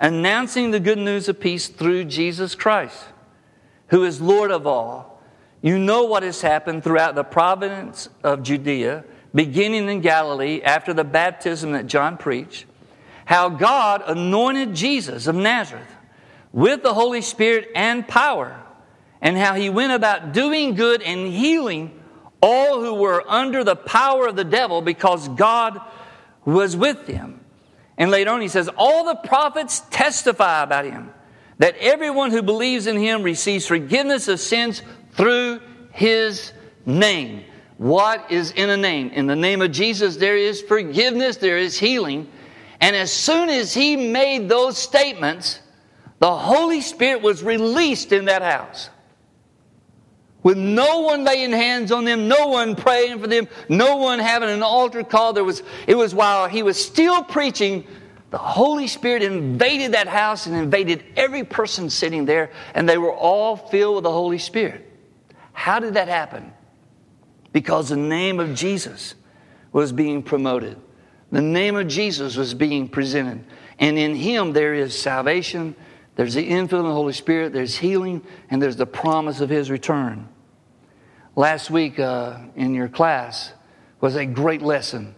announcing 0.01 0.71
the 0.71 0.81
good 0.81 0.97
news 0.97 1.29
of 1.29 1.39
peace 1.39 1.69
through 1.69 2.05
Jesus 2.05 2.55
Christ 2.55 3.05
who 3.93 4.03
is 4.05 4.19
Lord 4.19 4.49
of 4.49 4.65
all. 4.65 5.21
You 5.61 5.77
know 5.77 6.05
what 6.05 6.23
has 6.23 6.41
happened 6.41 6.83
throughout 6.83 7.13
the 7.13 7.23
province 7.23 8.09
of 8.23 8.41
Judea, 8.41 9.05
beginning 9.35 9.87
in 9.87 10.01
Galilee 10.01 10.63
after 10.63 10.95
the 10.95 11.03
baptism 11.03 11.73
that 11.73 11.85
John 11.85 12.17
preached, 12.17 12.65
how 13.25 13.49
God 13.49 14.01
anointed 14.07 14.73
Jesus 14.73 15.27
of 15.27 15.35
Nazareth 15.35 15.95
with 16.51 16.81
the 16.81 16.95
Holy 16.95 17.21
Spirit 17.21 17.69
and 17.75 18.07
power, 18.07 18.59
and 19.21 19.37
how 19.37 19.53
he 19.53 19.69
went 19.69 19.93
about 19.93 20.33
doing 20.33 20.73
good 20.73 21.03
and 21.03 21.27
healing 21.27 22.02
all 22.43 22.81
who 22.81 22.95
were 22.95 23.23
under 23.25 23.63
the 23.63 23.75
power 23.75 24.27
of 24.27 24.35
the 24.35 24.43
devil 24.43 24.81
because 24.81 25.29
God 25.29 25.79
was 26.43 26.75
with 26.75 27.07
him. 27.07 27.39
And 27.97 28.11
later 28.11 28.31
on, 28.31 28.41
he 28.41 28.49
says, 28.49 28.69
All 28.75 29.05
the 29.05 29.15
prophets 29.15 29.81
testify 29.89 30.61
about 30.61 30.83
him 30.83 31.09
that 31.59 31.77
everyone 31.77 32.31
who 32.31 32.41
believes 32.41 32.85
in 32.85 32.97
him 32.97 33.23
receives 33.23 33.65
forgiveness 33.65 34.27
of 34.27 34.41
sins 34.41 34.81
through 35.13 35.61
his 35.91 36.51
name. 36.85 37.45
What 37.77 38.29
is 38.29 38.51
in 38.51 38.69
a 38.69 38.77
name? 38.77 39.09
In 39.11 39.25
the 39.25 39.35
name 39.37 39.61
of 39.61 39.71
Jesus, 39.71 40.17
there 40.17 40.35
is 40.35 40.61
forgiveness, 40.61 41.37
there 41.37 41.57
is 41.57 41.79
healing. 41.79 42.29
And 42.81 42.93
as 42.93 43.11
soon 43.13 43.47
as 43.47 43.73
he 43.73 43.95
made 43.95 44.49
those 44.49 44.77
statements, 44.77 45.61
the 46.19 46.35
Holy 46.35 46.81
Spirit 46.81 47.21
was 47.21 47.41
released 47.41 48.11
in 48.11 48.25
that 48.25 48.41
house. 48.41 48.89
With 50.43 50.57
no 50.57 50.99
one 50.99 51.23
laying 51.23 51.53
hands 51.53 51.91
on 51.91 52.03
them, 52.03 52.27
no 52.27 52.49
one 52.49 52.75
praying 52.75 53.19
for 53.19 53.27
them, 53.27 53.47
no 53.69 53.95
one 53.95 54.19
having 54.19 54.49
an 54.49 54.61
altar 54.61 55.03
call. 55.03 55.31
There 55.31 55.43
was, 55.43 55.63
it 55.87 55.95
was 55.95 56.13
while 56.13 56.49
he 56.49 56.61
was 56.63 56.83
still 56.83 57.23
preaching, 57.23 57.87
the 58.29 58.37
Holy 58.37 58.87
Spirit 58.87 59.23
invaded 59.23 59.93
that 59.93 60.07
house 60.07 60.45
and 60.45 60.55
invaded 60.55 61.03
every 61.15 61.45
person 61.45 61.89
sitting 61.89 62.25
there, 62.25 62.51
and 62.73 62.89
they 62.89 62.97
were 62.97 63.13
all 63.13 63.55
filled 63.55 63.95
with 63.95 64.03
the 64.03 64.11
Holy 64.11 64.39
Spirit. 64.39 64.89
How 65.53 65.79
did 65.79 65.93
that 65.93 66.09
happen? 66.09 66.51
Because 67.53 67.89
the 67.89 67.95
name 67.95 68.39
of 68.39 68.53
Jesus 68.53 69.15
was 69.71 69.91
being 69.91 70.23
promoted. 70.23 70.77
The 71.31 71.41
name 71.41 71.75
of 71.75 71.87
Jesus 71.87 72.35
was 72.35 72.53
being 72.53 72.89
presented. 72.89 73.45
And 73.79 73.97
in 73.97 74.15
Him 74.15 74.51
there 74.51 74.73
is 74.73 74.97
salvation, 74.97 75.75
there's 76.15 76.33
the 76.33 76.47
infilling 76.47 76.79
of 76.79 76.85
the 76.85 76.93
Holy 76.93 77.13
Spirit, 77.13 77.53
there's 77.53 77.77
healing, 77.77 78.23
and 78.49 78.61
there's 78.61 78.75
the 78.75 78.85
promise 78.85 79.41
of 79.41 79.49
His 79.49 79.71
return. 79.71 80.27
Last 81.35 81.71
week 81.71 81.97
uh, 81.97 82.37
in 82.55 82.75
your 82.75 82.87
class 82.87 83.53
was 83.99 84.15
a 84.15 84.23
great 84.23 84.61
lesson 84.61 85.15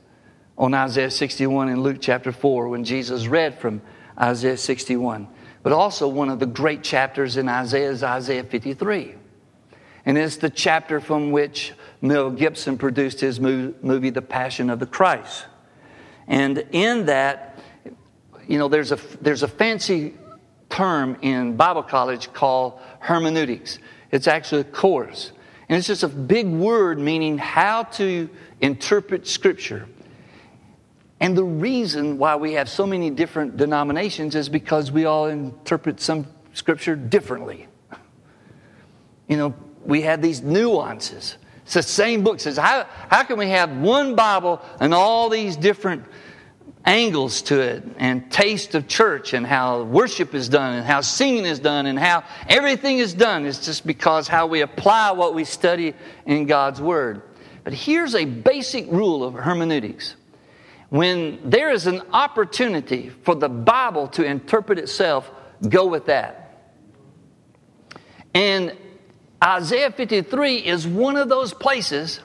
on 0.57 0.73
Isaiah 0.73 1.11
61 1.11 1.67
in 1.67 1.81
Luke 1.81 1.97
chapter 1.99 2.31
4 2.31 2.69
when 2.69 2.85
Jesus 2.85 3.27
read 3.27 3.59
from 3.59 3.81
Isaiah 4.17 4.55
61. 4.55 5.27
But 5.61 5.73
also, 5.73 6.07
one 6.07 6.29
of 6.29 6.39
the 6.39 6.45
great 6.45 6.83
chapters 6.83 7.35
in 7.35 7.49
Isaiah 7.49 7.89
is 7.89 8.01
Isaiah 8.01 8.45
53. 8.45 9.15
And 10.05 10.17
it's 10.17 10.37
the 10.37 10.49
chapter 10.49 11.01
from 11.01 11.31
which 11.31 11.73
Mel 12.01 12.31
Gibson 12.31 12.77
produced 12.77 13.19
his 13.19 13.41
movie, 13.41 14.09
The 14.09 14.21
Passion 14.21 14.69
of 14.69 14.79
the 14.79 14.85
Christ. 14.85 15.47
And 16.27 16.59
in 16.71 17.07
that, 17.07 17.59
you 18.47 18.57
know, 18.57 18.69
there's 18.69 18.93
a, 18.93 18.99
there's 19.19 19.43
a 19.43 19.49
fancy 19.49 20.13
term 20.69 21.17
in 21.21 21.57
Bible 21.57 21.83
college 21.83 22.31
called 22.31 22.79
hermeneutics. 23.01 23.79
It's 24.11 24.29
actually 24.29 24.61
a 24.61 24.65
course. 24.65 25.33
And 25.67 25.77
it's 25.77 25.87
just 25.87 26.03
a 26.03 26.07
big 26.07 26.47
word 26.47 26.99
meaning 26.99 27.37
how 27.37 27.83
to 27.83 28.29
interpret 28.61 29.27
Scripture. 29.27 29.87
And 31.19 31.35
the 31.35 31.43
reason 31.43 32.17
why 32.17 32.35
we 32.35 32.53
have 32.53 32.69
so 32.69 32.85
many 32.85 33.09
different 33.09 33.57
denominations 33.57 34.35
is 34.35 34.49
because 34.49 34.91
we 34.91 35.05
all 35.05 35.27
interpret 35.27 35.99
some 35.99 36.27
Scripture 36.53 36.95
differently. 36.95 37.67
You 39.27 39.37
know, 39.37 39.55
we 39.83 40.01
have 40.01 40.21
these 40.21 40.41
nuances. 40.41 41.37
It's 41.63 41.73
the 41.73 41.83
same 41.83 42.23
book. 42.23 42.35
It 42.35 42.41
says, 42.41 42.57
how, 42.57 42.85
how 43.09 43.23
can 43.23 43.37
we 43.37 43.49
have 43.49 43.75
one 43.75 44.15
Bible 44.15 44.61
and 44.79 44.93
all 44.93 45.29
these 45.29 45.55
different 45.55 46.05
angles 46.85 47.41
to 47.41 47.59
it 47.59 47.83
and 47.97 48.31
taste 48.31 48.75
of 48.75 48.87
church 48.87 49.33
and 49.33 49.45
how 49.45 49.83
worship 49.83 50.35
is 50.35 50.47
done 50.47 50.73
and 50.73 50.85
how 50.85 51.01
singing 51.01 51.45
is 51.45 51.59
done 51.59 51.87
and 51.87 51.97
how 51.97 52.23
everything 52.47 52.99
is 52.99 53.13
done. 53.13 53.45
It's 53.45 53.65
just 53.65 53.85
because 53.85 54.27
how 54.27 54.45
we 54.47 54.61
apply 54.61 55.11
what 55.11 55.33
we 55.33 55.43
study 55.43 55.93
in 56.25 56.45
God's 56.45 56.79
Word. 56.79 57.23
But 57.63 57.73
here's 57.73 58.13
a 58.13 58.25
basic 58.25 58.89
rule 58.91 59.23
of 59.23 59.33
hermeneutics. 59.33 60.15
When 60.89 61.49
there 61.49 61.71
is 61.71 61.87
an 61.87 62.01
opportunity 62.13 63.09
for 63.23 63.33
the 63.33 63.49
Bible 63.49 64.07
to 64.09 64.23
interpret 64.23 64.77
itself, 64.77 65.29
go 65.67 65.87
with 65.87 66.05
that. 66.05 66.45
And 68.35 68.77
Isaiah 69.43 69.91
53 69.91 70.57
is 70.57 70.87
one 70.87 71.17
of 71.17 71.29
those 71.29 71.53
places 71.53 72.19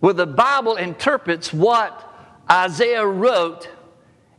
where 0.00 0.14
the 0.14 0.26
Bible 0.26 0.76
interprets 0.76 1.52
what 1.52 2.06
Isaiah 2.50 3.06
wrote 3.06 3.68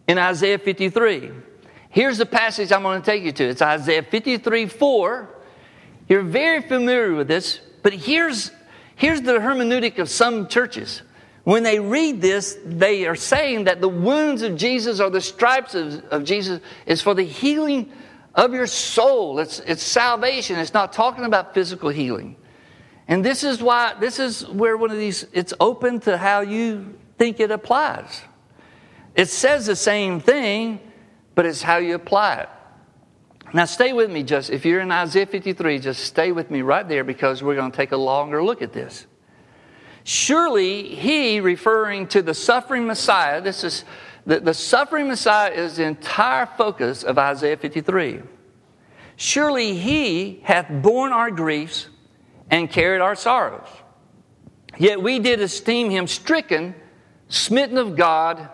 in 0.07 0.17
Isaiah 0.17 0.59
53. 0.59 1.31
Here's 1.89 2.17
the 2.17 2.25
passage 2.25 2.71
I'm 2.71 2.83
going 2.83 3.01
to 3.01 3.05
take 3.05 3.23
you 3.23 3.31
to. 3.33 3.43
It's 3.43 3.61
Isaiah 3.61 4.03
53 4.03 4.65
4. 4.67 5.29
You're 6.07 6.23
very 6.23 6.61
familiar 6.61 7.13
with 7.13 7.27
this, 7.27 7.59
but 7.83 7.93
here's, 7.93 8.51
here's 8.95 9.21
the 9.21 9.33
hermeneutic 9.33 9.99
of 9.99 10.09
some 10.09 10.47
churches. 10.47 11.01
When 11.43 11.63
they 11.63 11.79
read 11.79 12.21
this, 12.21 12.57
they 12.65 13.07
are 13.07 13.15
saying 13.15 13.63
that 13.63 13.81
the 13.81 13.89
wounds 13.89 14.41
of 14.41 14.55
Jesus 14.55 14.99
or 14.99 15.09
the 15.09 15.21
stripes 15.21 15.73
of, 15.73 16.03
of 16.05 16.23
Jesus 16.23 16.61
is 16.85 17.01
for 17.01 17.13
the 17.13 17.23
healing 17.23 17.91
of 18.35 18.53
your 18.53 18.67
soul. 18.67 19.39
It's, 19.39 19.59
it's 19.59 19.83
salvation. 19.83 20.59
It's 20.59 20.73
not 20.73 20.93
talking 20.93 21.25
about 21.25 21.53
physical 21.53 21.89
healing. 21.89 22.35
And 23.07 23.25
this 23.25 23.43
is 23.43 23.61
why, 23.61 23.95
this 23.99 24.19
is 24.19 24.47
where 24.47 24.77
one 24.77 24.91
of 24.91 24.97
these, 24.97 25.25
it's 25.33 25.53
open 25.59 25.99
to 26.01 26.17
how 26.17 26.41
you 26.41 26.97
think 27.17 27.39
it 27.39 27.51
applies. 27.51 28.21
It 29.15 29.29
says 29.29 29.65
the 29.65 29.75
same 29.75 30.19
thing, 30.19 30.79
but 31.35 31.45
it's 31.45 31.61
how 31.61 31.77
you 31.77 31.95
apply 31.95 32.35
it. 32.35 32.49
Now, 33.53 33.65
stay 33.65 33.91
with 33.91 34.09
me 34.09 34.23
just, 34.23 34.49
if 34.49 34.65
you're 34.65 34.79
in 34.79 34.91
Isaiah 34.91 35.25
53, 35.25 35.79
just 35.79 36.05
stay 36.05 36.31
with 36.31 36.49
me 36.49 36.61
right 36.61 36.87
there 36.87 37.03
because 37.03 37.43
we're 37.43 37.55
going 37.55 37.71
to 37.71 37.75
take 37.75 37.91
a 37.91 37.97
longer 37.97 38.41
look 38.41 38.61
at 38.61 38.71
this. 38.71 39.05
Surely 40.03 40.95
he, 40.95 41.41
referring 41.41 42.07
to 42.07 42.21
the 42.21 42.33
suffering 42.33 42.87
Messiah, 42.87 43.41
this 43.41 43.63
is 43.63 43.83
the, 44.25 44.39
the 44.39 44.53
suffering 44.53 45.07
Messiah 45.07 45.51
is 45.51 45.77
the 45.77 45.83
entire 45.83 46.45
focus 46.45 47.03
of 47.03 47.17
Isaiah 47.17 47.57
53. 47.57 48.21
Surely 49.15 49.75
he 49.75 50.41
hath 50.43 50.67
borne 50.69 51.11
our 51.11 51.29
griefs 51.29 51.87
and 52.49 52.69
carried 52.69 53.01
our 53.01 53.15
sorrows. 53.15 53.67
Yet 54.77 55.01
we 55.01 55.19
did 55.19 55.41
esteem 55.41 55.89
him 55.89 56.07
stricken, 56.07 56.75
smitten 57.27 57.77
of 57.77 57.95
God, 57.95 58.49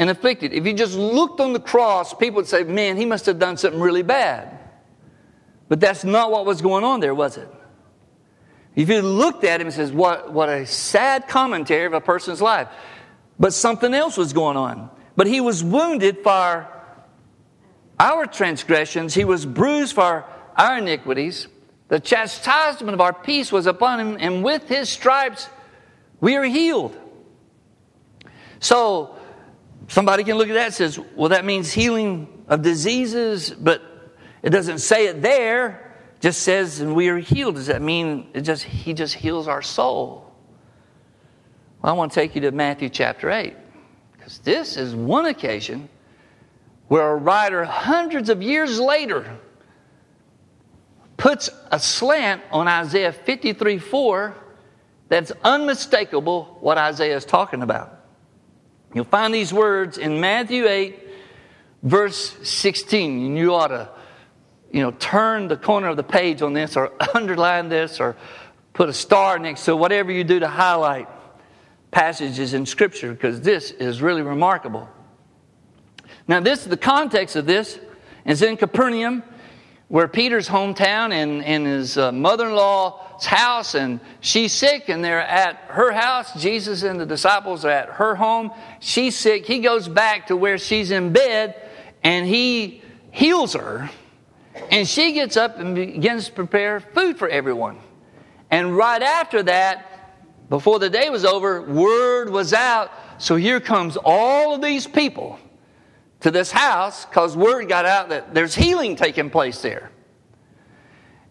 and 0.00 0.08
afflicted. 0.08 0.54
If 0.54 0.64
you 0.64 0.72
just 0.72 0.96
looked 0.96 1.40
on 1.40 1.52
the 1.52 1.60
cross, 1.60 2.14
people 2.14 2.36
would 2.36 2.46
say, 2.46 2.64
man, 2.64 2.96
he 2.96 3.04
must 3.04 3.26
have 3.26 3.38
done 3.38 3.58
something 3.58 3.78
really 3.78 4.02
bad. 4.02 4.58
But 5.68 5.78
that's 5.78 6.04
not 6.04 6.32
what 6.32 6.46
was 6.46 6.62
going 6.62 6.84
on 6.84 7.00
there, 7.00 7.14
was 7.14 7.36
it? 7.36 7.48
If 8.74 8.88
you 8.88 9.02
looked 9.02 9.44
at 9.44 9.60
him 9.60 9.66
and 9.66 9.74
says, 9.74 9.92
what, 9.92 10.32
what 10.32 10.48
a 10.48 10.64
sad 10.64 11.28
commentary 11.28 11.84
of 11.84 11.92
a 11.92 12.00
person's 12.00 12.40
life. 12.40 12.68
But 13.38 13.52
something 13.52 13.92
else 13.92 14.16
was 14.16 14.32
going 14.32 14.56
on. 14.56 14.88
But 15.16 15.26
he 15.26 15.42
was 15.42 15.62
wounded 15.62 16.22
for 16.22 16.66
our 17.98 18.26
transgressions, 18.26 19.12
he 19.12 19.26
was 19.26 19.44
bruised 19.44 19.94
for 19.94 20.24
our 20.56 20.78
iniquities. 20.78 21.46
The 21.88 22.00
chastisement 22.00 22.94
of 22.94 23.02
our 23.02 23.12
peace 23.12 23.52
was 23.52 23.66
upon 23.66 24.00
him, 24.00 24.16
and 24.18 24.42
with 24.42 24.66
his 24.66 24.88
stripes 24.88 25.50
we 26.22 26.36
are 26.36 26.44
healed. 26.44 26.96
So, 28.60 29.16
Somebody 29.90 30.22
can 30.22 30.38
look 30.38 30.48
at 30.48 30.54
that 30.54 30.66
and 30.66 30.74
says, 30.74 31.00
well, 31.16 31.30
that 31.30 31.44
means 31.44 31.72
healing 31.72 32.44
of 32.46 32.62
diseases, 32.62 33.50
but 33.50 33.82
it 34.40 34.50
doesn't 34.50 34.78
say 34.78 35.08
it 35.08 35.20
there. 35.20 35.96
It 36.14 36.20
just 36.20 36.42
says, 36.42 36.78
and 36.78 36.94
we 36.94 37.08
are 37.08 37.18
healed. 37.18 37.56
Does 37.56 37.66
that 37.66 37.82
mean 37.82 38.28
it 38.32 38.42
just 38.42 38.62
he 38.62 38.94
just 38.94 39.16
heals 39.16 39.48
our 39.48 39.62
soul? 39.62 40.32
Well, 41.82 41.92
I 41.92 41.96
want 41.96 42.12
to 42.12 42.20
take 42.20 42.36
you 42.36 42.40
to 42.42 42.52
Matthew 42.52 42.88
chapter 42.88 43.32
8. 43.32 43.56
Because 44.12 44.38
this 44.38 44.76
is 44.76 44.94
one 44.94 45.26
occasion 45.26 45.88
where 46.86 47.10
a 47.10 47.16
writer 47.16 47.64
hundreds 47.64 48.30
of 48.30 48.44
years 48.44 48.78
later 48.78 49.38
puts 51.16 51.50
a 51.72 51.80
slant 51.80 52.42
on 52.52 52.68
Isaiah 52.68 53.10
53 53.10 53.78
4 53.78 54.36
that's 55.08 55.32
unmistakable 55.42 56.58
what 56.60 56.78
Isaiah 56.78 57.16
is 57.16 57.24
talking 57.24 57.64
about. 57.64 57.99
You'll 58.92 59.04
find 59.04 59.32
these 59.32 59.52
words 59.52 59.98
in 59.98 60.20
Matthew 60.20 60.66
8, 60.66 60.98
verse 61.82 62.36
16. 62.42 63.26
And 63.26 63.38
you 63.38 63.54
ought 63.54 63.68
to, 63.68 63.88
you 64.72 64.82
know, 64.82 64.90
turn 64.92 65.48
the 65.48 65.56
corner 65.56 65.88
of 65.88 65.96
the 65.96 66.02
page 66.02 66.42
on 66.42 66.52
this 66.52 66.76
or 66.76 66.92
underline 67.14 67.68
this 67.68 68.00
or 68.00 68.16
put 68.72 68.88
a 68.88 68.92
star 68.92 69.38
next 69.38 69.64
to 69.66 69.76
whatever 69.76 70.10
you 70.10 70.24
do 70.24 70.40
to 70.40 70.48
highlight 70.48 71.08
passages 71.90 72.54
in 72.54 72.66
Scripture, 72.66 73.12
because 73.12 73.40
this 73.40 73.70
is 73.72 74.00
really 74.00 74.22
remarkable. 74.22 74.88
Now, 76.28 76.40
this 76.40 76.64
the 76.64 76.76
context 76.76 77.36
of 77.36 77.46
this 77.46 77.78
is 78.24 78.42
in 78.42 78.56
Capernaum 78.56 79.22
where 79.90 80.06
Peter's 80.06 80.48
hometown 80.48 81.12
and, 81.12 81.44
and 81.44 81.66
his 81.66 81.98
uh, 81.98 82.12
mother 82.12 82.46
in 82.46 82.54
law's 82.54 83.26
house, 83.26 83.74
and 83.74 83.98
she's 84.20 84.52
sick, 84.52 84.88
and 84.88 85.02
they're 85.02 85.20
at 85.20 85.56
her 85.66 85.90
house. 85.90 86.32
Jesus 86.40 86.84
and 86.84 87.00
the 87.00 87.04
disciples 87.04 87.64
are 87.64 87.72
at 87.72 87.88
her 87.88 88.14
home. 88.14 88.52
She's 88.78 89.16
sick. 89.16 89.46
He 89.46 89.58
goes 89.58 89.88
back 89.88 90.28
to 90.28 90.36
where 90.36 90.58
she's 90.58 90.92
in 90.92 91.12
bed, 91.12 91.60
and 92.04 92.24
he 92.24 92.84
heals 93.10 93.54
her. 93.54 93.90
And 94.70 94.86
she 94.86 95.12
gets 95.12 95.36
up 95.36 95.58
and 95.58 95.74
begins 95.74 96.26
to 96.26 96.32
prepare 96.34 96.78
food 96.78 97.18
for 97.18 97.28
everyone. 97.28 97.76
And 98.48 98.76
right 98.76 99.02
after 99.02 99.42
that, 99.42 100.48
before 100.48 100.78
the 100.78 100.88
day 100.88 101.10
was 101.10 101.24
over, 101.24 101.62
word 101.62 102.30
was 102.30 102.52
out. 102.52 102.92
So 103.18 103.34
here 103.34 103.58
comes 103.58 103.98
all 104.04 104.54
of 104.54 104.62
these 104.62 104.86
people 104.86 105.39
to 106.20 106.30
this 106.30 106.50
house 106.50 107.04
because 107.06 107.36
word 107.36 107.68
got 107.68 107.86
out 107.86 108.10
that 108.10 108.34
there's 108.34 108.54
healing 108.54 108.96
taking 108.96 109.30
place 109.30 109.62
there. 109.62 109.90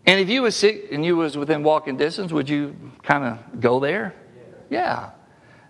And 0.05 0.19
if 0.19 0.29
you 0.29 0.41
was 0.41 0.55
sick 0.55 0.88
and 0.91 1.05
you 1.05 1.15
was 1.15 1.38
within 1.38 1.63
walking 1.63 1.98
distance, 1.98 2.31
would 2.31 2.50
you 2.50 2.75
kind 3.03 3.24
of 3.24 3.62
go 3.62 3.79
there? 3.79 4.15
Yeah. 4.69 5.12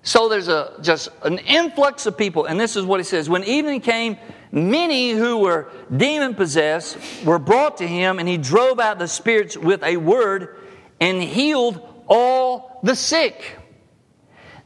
So 0.01 0.29
there's 0.29 0.47
a 0.47 0.79
just 0.81 1.09
an 1.23 1.39
influx 1.39 2.05
of 2.05 2.17
people, 2.17 2.45
and 2.45 2.57
this 2.57 2.75
is 2.77 2.85
what 2.85 3.01
he 3.01 3.03
says: 3.03 3.29
When 3.29 3.43
evening 3.43 3.81
came, 3.81 4.17
many 4.51 5.11
who 5.11 5.39
were 5.39 5.69
demon 5.95 6.35
possessed 6.35 6.97
were 7.25 7.39
brought 7.39 7.77
to 7.77 7.88
him, 7.88 8.17
and 8.17 8.27
he 8.27 8.38
drove 8.38 8.79
out 8.79 8.97
the 8.97 9.07
spirits 9.07 9.57
with 9.57 9.83
a 9.83 9.97
word 9.97 10.55
and 11.01 11.21
healed 11.21 11.81
all 12.07 12.79
the 12.81 12.95
sick. 12.95 13.58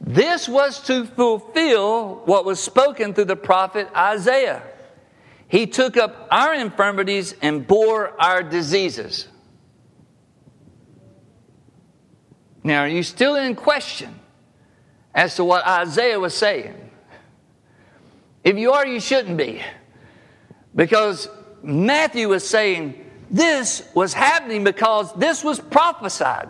This 0.06 0.48
was 0.48 0.80
to 0.82 1.06
fulfill 1.06 2.16
what 2.26 2.44
was 2.44 2.60
spoken 2.60 3.14
through 3.14 3.24
the 3.24 3.36
prophet 3.36 3.88
Isaiah. 3.96 4.62
He 5.48 5.66
took 5.66 5.96
up 5.96 6.28
our 6.30 6.52
infirmities 6.54 7.34
and 7.40 7.66
bore 7.66 8.12
our 8.20 8.42
diseases. 8.42 9.28
Now, 12.62 12.80
are 12.80 12.88
you 12.88 13.02
still 13.02 13.36
in 13.36 13.54
question 13.54 14.14
as 15.14 15.36
to 15.36 15.44
what 15.44 15.66
Isaiah 15.66 16.20
was 16.20 16.34
saying? 16.34 16.90
If 18.42 18.58
you 18.58 18.72
are, 18.72 18.86
you 18.86 19.00
shouldn't 19.00 19.38
be. 19.38 19.62
Because 20.74 21.28
Matthew 21.62 22.28
was 22.28 22.46
saying 22.46 23.10
this 23.30 23.82
was 23.94 24.12
happening 24.12 24.64
because 24.64 25.14
this 25.14 25.42
was 25.42 25.60
prophesied 25.60 26.48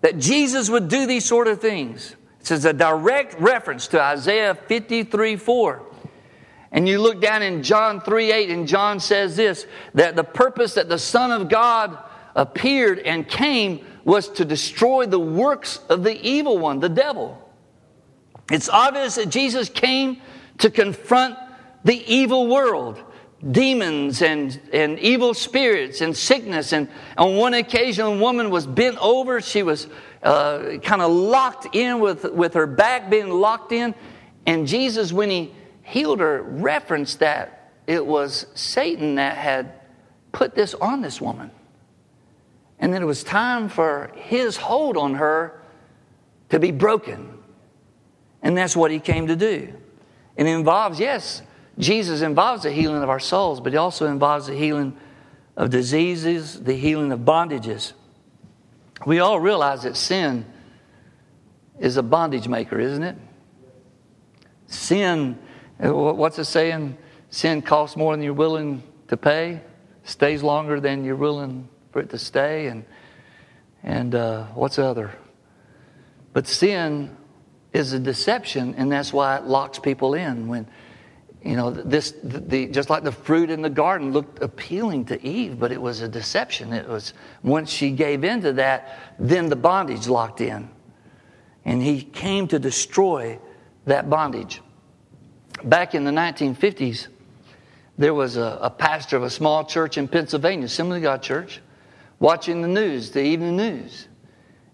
that 0.00 0.18
Jesus 0.18 0.68
would 0.68 0.88
do 0.88 1.06
these 1.06 1.24
sort 1.24 1.46
of 1.46 1.60
things. 1.60 2.16
This 2.40 2.50
is 2.50 2.64
a 2.64 2.72
direct 2.72 3.38
reference 3.40 3.86
to 3.88 4.00
Isaiah 4.00 4.54
53 4.54 5.36
4. 5.36 5.82
And 6.70 6.88
you 6.88 7.00
look 7.00 7.20
down 7.20 7.42
in 7.42 7.62
John 7.62 8.00
3 8.00 8.30
8, 8.30 8.50
and 8.50 8.68
John 8.68 9.00
says 9.00 9.36
this 9.36 9.66
that 9.94 10.16
the 10.16 10.24
purpose 10.24 10.74
that 10.74 10.88
the 10.88 10.98
Son 10.98 11.32
of 11.32 11.48
God 11.48 11.98
appeared 12.34 13.00
and 13.00 13.28
came 13.28 13.84
was 14.04 14.28
to 14.28 14.44
destroy 14.44 15.06
the 15.06 15.18
works 15.18 15.80
of 15.88 16.02
the 16.02 16.20
evil 16.26 16.58
one, 16.58 16.80
the 16.80 16.88
devil. 16.88 17.44
It's 18.50 18.68
obvious 18.68 19.16
that 19.16 19.28
Jesus 19.28 19.68
came 19.68 20.22
to 20.58 20.70
confront 20.70 21.36
the 21.84 22.02
evil 22.12 22.46
world, 22.46 23.02
demons 23.50 24.20
and, 24.22 24.60
and 24.72 24.98
evil 24.98 25.32
spirits 25.32 26.00
and 26.00 26.16
sickness. 26.16 26.72
And 26.72 26.88
on 27.16 27.36
one 27.36 27.54
occasion, 27.54 28.04
a 28.04 28.16
woman 28.16 28.50
was 28.50 28.66
bent 28.66 28.98
over. 28.98 29.40
She 29.40 29.62
was 29.62 29.86
uh, 30.22 30.78
kind 30.82 31.00
of 31.00 31.12
locked 31.12 31.74
in 31.74 32.00
with, 32.00 32.24
with 32.24 32.54
her 32.54 32.66
back 32.66 33.10
being 33.10 33.30
locked 33.30 33.72
in. 33.72 33.94
And 34.46 34.66
Jesus, 34.66 35.12
when 35.12 35.30
he 35.30 35.52
healed 35.82 36.20
her, 36.20 36.42
referenced 36.42 37.20
that 37.20 37.72
it 37.86 38.04
was 38.04 38.46
Satan 38.54 39.14
that 39.14 39.36
had 39.36 39.72
put 40.32 40.54
this 40.54 40.74
on 40.74 41.00
this 41.00 41.20
woman. 41.20 41.50
And 42.80 42.92
then 42.92 43.02
it 43.02 43.06
was 43.06 43.24
time 43.24 43.68
for 43.68 44.12
his 44.14 44.56
hold 44.56 44.96
on 44.96 45.14
her 45.14 45.62
to 46.50 46.58
be 46.58 46.70
broken. 46.70 47.38
And 48.42 48.56
that's 48.56 48.76
what 48.76 48.90
he 48.90 49.00
came 49.00 49.28
to 49.28 49.36
do. 49.36 49.72
And 50.36 50.46
it 50.46 50.52
involves, 50.52 51.00
yes, 51.00 51.42
Jesus 51.78 52.22
involves 52.22 52.64
the 52.64 52.72
healing 52.72 53.02
of 53.02 53.08
our 53.08 53.20
souls, 53.20 53.60
but 53.60 53.72
he 53.72 53.78
also 53.78 54.06
involves 54.06 54.46
the 54.46 54.54
healing 54.54 54.96
of 55.56 55.70
diseases, 55.70 56.60
the 56.62 56.74
healing 56.74 57.12
of 57.12 57.20
bondages. 57.20 57.92
We 59.06 59.20
all 59.20 59.38
realize 59.38 59.84
that 59.84 59.96
sin 59.96 60.44
is 61.78 61.96
a 61.96 62.02
bondage 62.02 62.48
maker, 62.48 62.80
isn't 62.80 63.02
it? 63.02 63.16
Sin, 64.66 65.38
what's 65.78 66.36
the 66.36 66.44
saying? 66.44 66.98
Sin 67.30 67.62
costs 67.62 67.96
more 67.96 68.12
than 68.14 68.22
you're 68.22 68.32
willing 68.32 68.82
to 69.08 69.16
pay, 69.16 69.60
stays 70.04 70.42
longer 70.42 70.80
than 70.80 71.04
you're 71.04 71.16
willing 71.16 71.68
for 71.92 72.00
it 72.00 72.10
to 72.10 72.18
stay, 72.18 72.66
and 72.66 72.84
and 73.82 74.14
uh, 74.14 74.44
what's 74.46 74.76
the 74.76 74.84
other? 74.84 75.12
But 76.32 76.46
sin 76.46 77.16
is 77.72 77.92
a 77.92 77.98
deception, 77.98 78.74
and 78.76 78.90
that's 78.90 79.12
why 79.12 79.36
it 79.36 79.44
locks 79.44 79.78
people 79.78 80.14
in. 80.14 80.48
When 80.48 80.66
you 81.44 81.56
know 81.56 81.70
this, 81.70 82.12
the, 82.22 82.40
the, 82.40 82.66
just 82.66 82.90
like 82.90 83.04
the 83.04 83.12
fruit 83.12 83.50
in 83.50 83.62
the 83.62 83.70
garden 83.70 84.12
looked 84.12 84.42
appealing 84.42 85.04
to 85.06 85.24
Eve, 85.24 85.58
but 85.58 85.70
it 85.70 85.80
was 85.80 86.00
a 86.00 86.08
deception. 86.08 86.72
It 86.72 86.88
was 86.88 87.14
once 87.42 87.70
she 87.70 87.90
gave 87.90 88.24
into 88.24 88.52
that, 88.54 88.98
then 89.18 89.48
the 89.48 89.56
bondage 89.56 90.08
locked 90.08 90.40
in, 90.40 90.68
and 91.64 91.82
he 91.82 92.02
came 92.02 92.48
to 92.48 92.58
destroy 92.58 93.38
that 93.84 94.10
bondage. 94.10 94.60
Back 95.64 95.94
in 95.94 96.04
the 96.04 96.10
1950s, 96.10 97.08
there 97.96 98.14
was 98.14 98.36
a, 98.36 98.58
a 98.62 98.70
pastor 98.70 99.16
of 99.16 99.22
a 99.24 99.30
small 99.30 99.64
church 99.64 99.98
in 99.98 100.06
Pennsylvania, 100.06 100.66
Assembly 100.66 101.00
God 101.00 101.22
Church, 101.22 101.60
watching 102.20 102.62
the 102.62 102.68
news, 102.68 103.10
the 103.10 103.22
evening 103.22 103.56
news. 103.56 104.06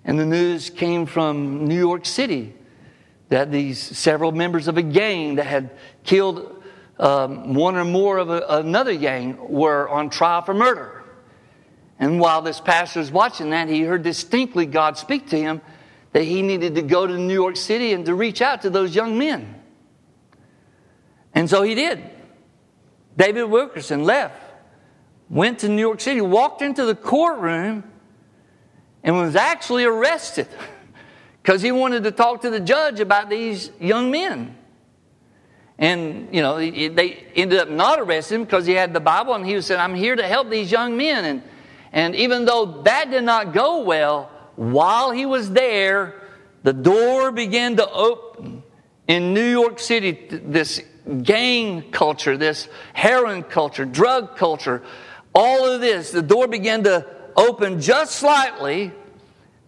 And 0.05 0.19
the 0.19 0.27
news 0.27 0.69
came 0.69 1.07
from 1.07 1.67
New 1.67 1.79
York 1.79 2.05
City 2.05 2.55
that 3.31 3.51
these 3.51 3.81
several 3.81 4.33
members 4.33 4.69
of 4.69 4.77
a 4.77 4.83
gang 4.83 5.37
that 5.37 5.47
had 5.47 5.71
killed 6.05 6.54
um, 6.99 7.55
one 7.55 7.77
or 7.77 7.85
more 7.85 8.19
of 8.19 8.31
a, 8.31 8.45
another 8.49 8.97
gang 8.97 9.37
were 9.49 9.89
on 9.89 10.11
trial 10.11 10.43
for 10.43 10.55
murder. 10.55 11.05
And 11.99 12.21
while 12.21 12.43
this 12.43 12.61
pastor 12.61 13.01
was 13.01 13.11
watching 13.11 13.51
that, 13.51 13.69
he 13.69 13.83
heard 13.83 14.03
distinctly 14.03 14.67
God 14.67 14.99
speak 14.99 15.29
to 15.31 15.39
him 15.39 15.61
that 16.13 16.25
he 16.25 16.43
needed 16.43 16.75
to 16.77 16.83
go 16.83 17.07
to 17.07 17.19
New 17.19 17.35
York 17.35 17.57
City 17.57 17.93
and 17.93 18.07
to 18.07 18.15
reach 18.15 18.41
out 18.41 18.63
to 18.63 18.71
those 18.71 18.95
young 18.95 19.19
men. 19.19 19.55
And 21.35 21.51
so 21.51 21.63
he 21.63 21.75
did. 21.75 22.03
David 23.17 23.45
Wilkerson 23.45 24.05
left 24.05 24.41
went 25.29 25.61
to 25.61 25.69
New 25.69 25.81
York 25.81 26.01
City, 26.01 26.21
walked 26.21 26.63
into 26.63 26.85
the 26.85 26.95
courtroom, 26.95 27.85
and 29.03 29.17
was 29.17 29.37
actually 29.37 29.85
arrested 29.85 30.49
because 31.43 31.63
he 31.63 31.73
wanted 31.73 32.05
to 32.05 32.11
talk 32.11 32.43
to 32.43 32.51
the 32.51 32.61
judge 32.61 33.01
about 33.01 33.29
these 33.29 33.71
young 33.81 34.11
men. 34.11 34.57
And, 35.79 36.29
you 36.33 36.41
know, 36.41 36.59
they 36.59 37.27
ended 37.35 37.59
up 37.59 37.69
not 37.69 37.99
arresting 37.99 38.41
him 38.41 38.45
because 38.45 38.65
he 38.65 38.75
had 38.75 38.93
the 38.93 39.01
Bible 39.01 39.35
and 39.35 39.45
he 39.45 39.55
was 39.55 39.67
saying, 39.67 39.81
I'm 39.81 39.95
here 39.95 40.15
to 40.15 40.27
help 40.27 40.49
these 40.49 40.71
young 40.71 40.97
men. 40.97 41.25
And, 41.25 41.43
and 41.93 42.15
even 42.15 42.45
though 42.45 42.83
that 42.83 43.11
did 43.11 43.25
not 43.25 43.53
go 43.53 43.83
well, 43.83 44.31
while 44.57 45.11
he 45.11 45.27
was 45.27 45.51
there, 45.51 46.15
the 46.63 46.73
door 46.73 47.33
began 47.33 47.77
to 47.77 47.91
open 47.91 48.63
in 49.09 49.35
New 49.35 49.49
York 49.49 49.81
City. 49.81 50.13
This 50.31 50.81
gang 51.23 51.91
culture, 51.91 52.37
this 52.37 52.69
heroin 52.93 53.43
culture, 53.43 53.85
drug 53.85 54.37
culture, 54.37 54.83
all 55.35 55.67
of 55.67 55.81
this, 55.81 56.13
the 56.13 56.23
door 56.23 56.47
began 56.47 56.85
to 56.85 57.05
open 57.37 57.81
just 57.81 58.15
slightly 58.15 58.93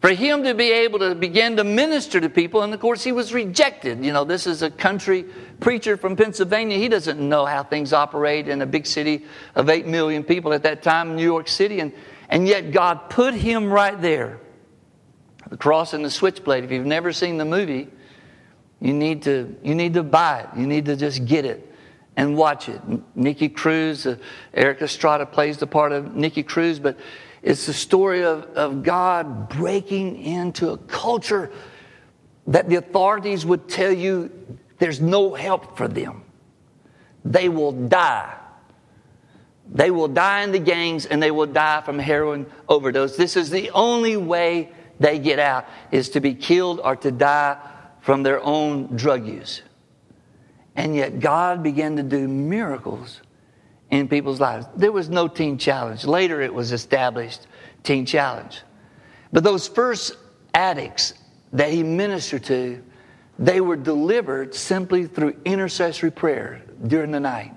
for 0.07 0.14
him 0.14 0.45
to 0.45 0.55
be 0.55 0.71
able 0.71 1.01
to 1.01 1.16
begin 1.16 1.57
to 1.57 1.64
minister 1.64 2.21
to 2.21 2.29
people. 2.29 2.62
And 2.62 2.73
of 2.73 2.79
course, 2.79 3.03
he 3.03 3.11
was 3.11 3.35
rejected. 3.35 4.05
You 4.05 4.12
know, 4.12 4.23
this 4.23 4.47
is 4.47 4.62
a 4.62 4.71
country 4.71 5.25
preacher 5.59 5.97
from 5.97 6.14
Pennsylvania. 6.14 6.79
He 6.79 6.88
doesn't 6.88 7.19
know 7.19 7.45
how 7.45 7.64
things 7.64 7.92
operate 7.92 8.47
in 8.47 8.62
a 8.62 8.66
big 8.66 8.87
city 8.87 9.25
of 9.57 9.69
8 9.69 9.85
million 9.85 10.23
people 10.23 10.53
at 10.53 10.62
that 10.62 10.85
time, 10.85 11.16
New 11.16 11.25
York 11.25 11.49
City. 11.49 11.81
And, 11.81 11.92
and 12.29 12.47
yet, 12.47 12.71
God 12.71 13.11
put 13.11 13.35
him 13.35 13.69
right 13.69 14.01
there. 14.01 14.38
The 15.51 15.57
cross 15.57 15.92
and 15.92 16.05
the 16.05 16.11
switchblade. 16.11 16.62
If 16.62 16.71
you've 16.71 16.87
never 16.87 17.12
seen 17.12 17.37
the 17.37 17.45
movie, 17.45 17.88
you 18.79 18.92
need 18.92 19.23
to, 19.23 19.57
you 19.64 19.75
need 19.75 19.95
to 19.95 20.05
buy 20.05 20.42
it. 20.42 20.49
You 20.57 20.69
need 20.69 20.85
to 20.85 20.95
just 20.95 21.25
get 21.25 21.45
it 21.45 21.75
and 22.16 22.37
watch 22.37 22.69
it. 22.69 22.81
Nicky 23.16 23.49
Cruz, 23.49 24.07
uh, 24.07 24.19
Erik 24.55 24.83
Estrada 24.83 25.27
plays 25.27 25.59
the 25.59 25.66
part 25.66 25.90
of 25.90 26.14
Nicky 26.14 26.45
Cruz, 26.45 26.79
but 26.79 26.97
it's 27.47 27.67
the 27.67 27.73
story 27.73 28.25
of, 28.25 28.43
of 28.57 28.83
God 28.83 29.49
breaking 29.49 30.21
into 30.21 30.71
a 30.71 30.79
culture 30.79 31.53
that 32.49 32.69
the 32.69 32.75
authorities 32.75 33.47
would 33.47 33.69
tell 33.69 33.93
you 33.93 34.33
there's 34.79 35.01
no 35.01 35.33
help 35.33 35.77
for 35.77 35.87
them. 35.87 36.25
They 37.25 37.49
will 37.49 37.71
die. 37.71 38.35
They 39.73 39.93
will 39.93 40.09
die 40.09 40.43
in 40.43 40.51
the 40.51 40.59
gangs 40.59 41.07
and 41.07 41.23
they 41.23 41.31
will 41.31 41.47
die 41.47 41.83
from 41.83 42.01
heroin 42.01 42.47
overdose. 42.69 43.17
This 43.17 43.37
is 43.37 43.49
the 43.49 43.71
only 43.71 44.17
way 44.17 44.73
they 44.99 45.21
get 45.21 45.39
out 45.39 45.67
is 45.93 46.09
to 46.11 46.21
be 46.21 46.35
killed 46.35 46.81
or 46.83 46.97
to 46.97 47.13
die 47.13 47.59
from 48.01 48.25
their 48.25 48.43
own 48.43 48.97
drug 48.97 49.25
use. 49.25 49.63
And 50.75 50.97
yet 50.97 51.21
God 51.21 51.63
began 51.63 51.95
to 51.95 52.03
do 52.03 52.27
miracles 52.27 53.21
in 53.90 54.09
people's 54.09 54.40
lives. 54.40 54.66
There 54.77 54.92
was 54.92 55.09
no 55.09 55.29
teen 55.29 55.59
challenge. 55.59 56.05
Later 56.05 56.40
it 56.40 56.53
was 56.53 56.72
established 56.72 57.46
teen 57.83 58.07
challenge. 58.07 58.62
But 59.33 59.44
those 59.44 59.68
first 59.68 60.16
addicts 60.55 61.14
that 61.53 61.70
he 61.70 61.83
ministered 61.83 62.44
to, 62.44 62.83
they 63.38 63.61
were 63.61 63.77
delivered 63.77 64.55
simply 64.55 65.07
through 65.07 65.37
intercessory 65.44 66.11
prayer 66.11 66.62
during 66.87 67.11
the 67.11 67.20
night. 67.20 67.55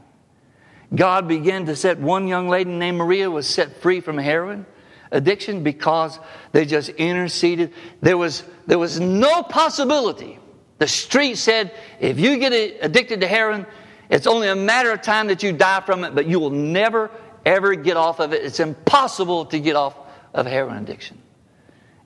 God 0.94 1.28
began 1.28 1.66
to 1.68 1.76
set 1.76 2.00
one 2.00 2.28
young 2.28 2.50
lady 2.50 2.72
named 2.72 2.98
Maria 2.98 3.30
was 3.30 3.48
set 3.48 3.82
free 3.82 4.02
from 4.02 4.18
heroin 4.18 4.66
addiction 5.12 5.64
because 5.64 6.20
they 6.52 6.66
just 6.66 6.90
interceded. 6.90 7.74
There 8.02 8.18
was, 8.18 8.44
there 8.68 8.78
was 8.78 9.00
no 9.00 9.42
possibility 9.42 10.40
the 10.80 10.88
street 10.88 11.36
said, 11.36 11.74
if 12.00 12.20
you 12.20 12.38
get 12.38 12.54
addicted 12.82 13.20
to 13.20 13.28
heroin, 13.28 13.68
it's 14.10 14.28
only 14.28 14.48
a 14.48 14.56
matter 14.56 14.92
of 14.92 15.02
time 15.02 15.28
that 15.28 15.44
you 15.44 15.52
die 15.52 15.82
from 15.82 16.04
it, 16.04 16.16
but 16.16 16.26
you 16.26 16.40
will 16.40 16.50
never, 16.50 17.12
ever 17.46 17.76
get 17.76 17.96
off 17.96 18.20
of 18.20 18.34
it. 18.34 18.44
It's 18.44 18.60
impossible 18.60 19.46
to 19.46 19.60
get 19.60 19.76
off 19.76 19.96
of 20.34 20.46
heroin 20.46 20.78
addiction. 20.78 21.22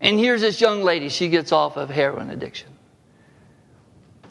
And 0.01 0.19
here's 0.19 0.41
this 0.41 0.59
young 0.59 0.83
lady, 0.83 1.07
she 1.07 1.29
gets 1.29 1.53
off 1.53 1.77
of 1.77 1.89
heroin 1.89 2.29
addiction. 2.29 2.69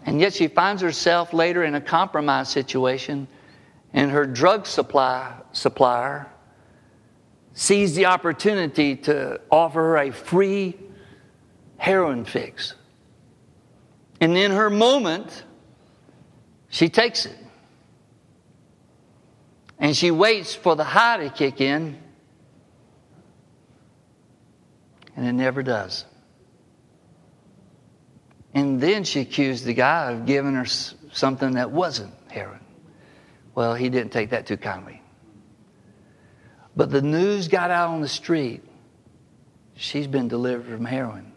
And 0.05 0.21
yet 0.21 0.35
she 0.35 0.49
finds 0.49 0.83
herself 0.83 1.33
later 1.33 1.65
in 1.65 1.75
a 1.75 1.81
compromised 1.81 2.51
situation, 2.51 3.27
and 3.95 4.11
her 4.11 4.27
drug 4.27 4.67
supply, 4.67 5.33
supplier 5.53 6.27
sees 7.55 7.95
the 7.95 8.07
opportunity 8.07 8.97
to 8.97 9.41
offer 9.51 9.81
her 9.81 9.99
a 9.99 10.11
free 10.11 10.77
heroin 11.77 12.25
fix. 12.25 12.75
And 14.21 14.37
in 14.37 14.51
her 14.51 14.71
moment, 14.71 15.45
she 16.69 16.89
takes 16.89 17.27
it. 17.27 17.37
And 19.83 19.97
she 19.97 20.12
waits 20.12 20.55
for 20.55 20.77
the 20.77 20.85
high 20.85 21.16
to 21.16 21.29
kick 21.29 21.61
in, 21.61 21.99
and 25.16 25.27
it 25.27 25.33
never 25.33 25.64
does. 25.64 26.05
And 28.55 28.81
then 28.81 29.03
she 29.03 29.21
accused 29.21 29.64
the 29.64 29.75
guy 29.75 30.12
of 30.12 30.25
giving 30.25 30.55
her 30.55 30.66
something 30.66 31.55
that 31.55 31.73
wasn't 31.73 32.14
heroin. 32.29 32.61
Well, 33.57 33.75
he 33.75 33.88
didn't 33.88 34.12
take 34.12 34.31
that 34.31 34.47
too 34.47 34.57
kindly. 34.57 35.03
But 36.77 36.92
the 36.92 37.03
news 37.03 37.49
got 37.49 37.73
out 37.73 37.88
on 37.88 38.01
the 38.01 38.09
street. 38.09 38.62
She's 39.75 40.07
been 40.07 40.29
delivered 40.29 40.66
from 40.66 40.85
heroin. 40.85 41.33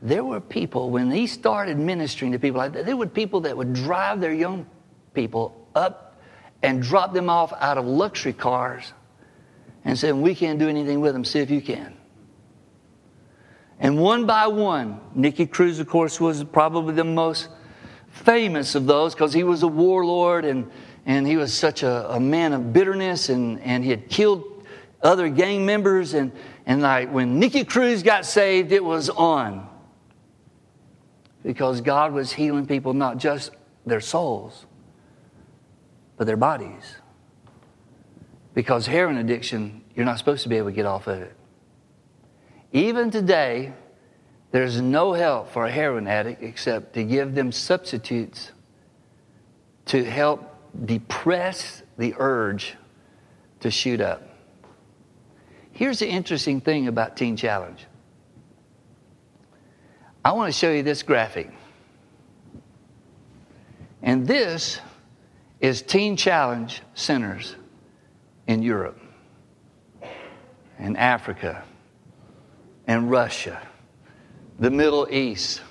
There 0.00 0.22
were 0.22 0.40
people, 0.40 0.90
when 0.90 1.10
he 1.10 1.26
started 1.26 1.76
ministering 1.76 2.30
to 2.32 2.38
people 2.38 2.58
like 2.58 2.74
that, 2.74 2.86
there 2.86 2.96
were 2.96 3.08
people 3.08 3.40
that 3.40 3.56
would 3.56 3.72
drive 3.72 4.20
their 4.20 4.32
young 4.32 4.66
people 5.12 5.68
up 5.74 6.03
and 6.64 6.82
drop 6.82 7.12
them 7.12 7.28
off 7.28 7.52
out 7.60 7.76
of 7.76 7.84
luxury 7.84 8.32
cars 8.32 8.94
and 9.84 9.98
said, 9.98 10.14
We 10.14 10.34
can't 10.34 10.58
do 10.58 10.66
anything 10.66 11.00
with 11.00 11.12
them, 11.12 11.24
see 11.24 11.40
if 11.40 11.50
you 11.50 11.60
can. 11.60 11.94
And 13.78 13.98
one 13.98 14.24
by 14.24 14.46
one, 14.46 14.98
Nicky 15.14 15.44
Cruz, 15.44 15.78
of 15.78 15.88
course, 15.88 16.18
was 16.18 16.42
probably 16.42 16.94
the 16.94 17.04
most 17.04 17.48
famous 18.08 18.74
of 18.74 18.86
those 18.86 19.14
because 19.14 19.34
he 19.34 19.44
was 19.44 19.62
a 19.62 19.68
warlord 19.68 20.46
and, 20.46 20.70
and 21.04 21.26
he 21.26 21.36
was 21.36 21.52
such 21.52 21.82
a, 21.82 22.10
a 22.14 22.18
man 22.18 22.54
of 22.54 22.72
bitterness 22.72 23.28
and, 23.28 23.60
and 23.60 23.84
he 23.84 23.90
had 23.90 24.08
killed 24.08 24.64
other 25.02 25.28
gang 25.28 25.66
members. 25.66 26.14
And, 26.14 26.32
and 26.64 26.80
like 26.80 27.12
when 27.12 27.38
Nicky 27.38 27.64
Cruz 27.64 28.02
got 28.02 28.24
saved, 28.24 28.72
it 28.72 28.82
was 28.82 29.10
on. 29.10 29.68
Because 31.42 31.82
God 31.82 32.14
was 32.14 32.32
healing 32.32 32.66
people, 32.66 32.94
not 32.94 33.18
just 33.18 33.50
their 33.84 34.00
souls, 34.00 34.64
but 36.16 36.26
their 36.26 36.36
bodies. 36.36 36.96
Because 38.54 38.86
heroin 38.86 39.16
addiction, 39.16 39.82
you're 39.94 40.06
not 40.06 40.18
supposed 40.18 40.42
to 40.44 40.48
be 40.48 40.56
able 40.56 40.68
to 40.68 40.74
get 40.74 40.86
off 40.86 41.06
of 41.06 41.20
it. 41.20 41.34
Even 42.72 43.10
today, 43.10 43.72
there's 44.52 44.80
no 44.80 45.12
help 45.12 45.50
for 45.50 45.66
a 45.66 45.70
heroin 45.70 46.06
addict 46.06 46.42
except 46.42 46.94
to 46.94 47.04
give 47.04 47.34
them 47.34 47.50
substitutes 47.50 48.52
to 49.86 50.04
help 50.04 50.54
depress 50.84 51.82
the 51.98 52.14
urge 52.18 52.76
to 53.60 53.70
shoot 53.70 54.00
up. 54.00 54.28
Here's 55.72 55.98
the 55.98 56.08
interesting 56.08 56.60
thing 56.60 56.86
about 56.86 57.16
Teen 57.16 57.36
Challenge. 57.36 57.84
I 60.24 60.32
want 60.32 60.52
to 60.52 60.58
show 60.58 60.70
you 60.70 60.82
this 60.82 61.02
graphic. 61.02 61.50
And 64.02 64.26
this 64.26 64.80
is 65.64 65.80
Teen 65.80 66.14
Challenge 66.14 66.82
centers 66.92 67.56
in 68.46 68.62
Europe 68.62 69.00
and 70.78 70.98
Africa 70.98 71.64
and 72.86 73.10
Russia, 73.10 73.66
the 74.58 74.70
Middle 74.70 75.08
East, 75.10 75.62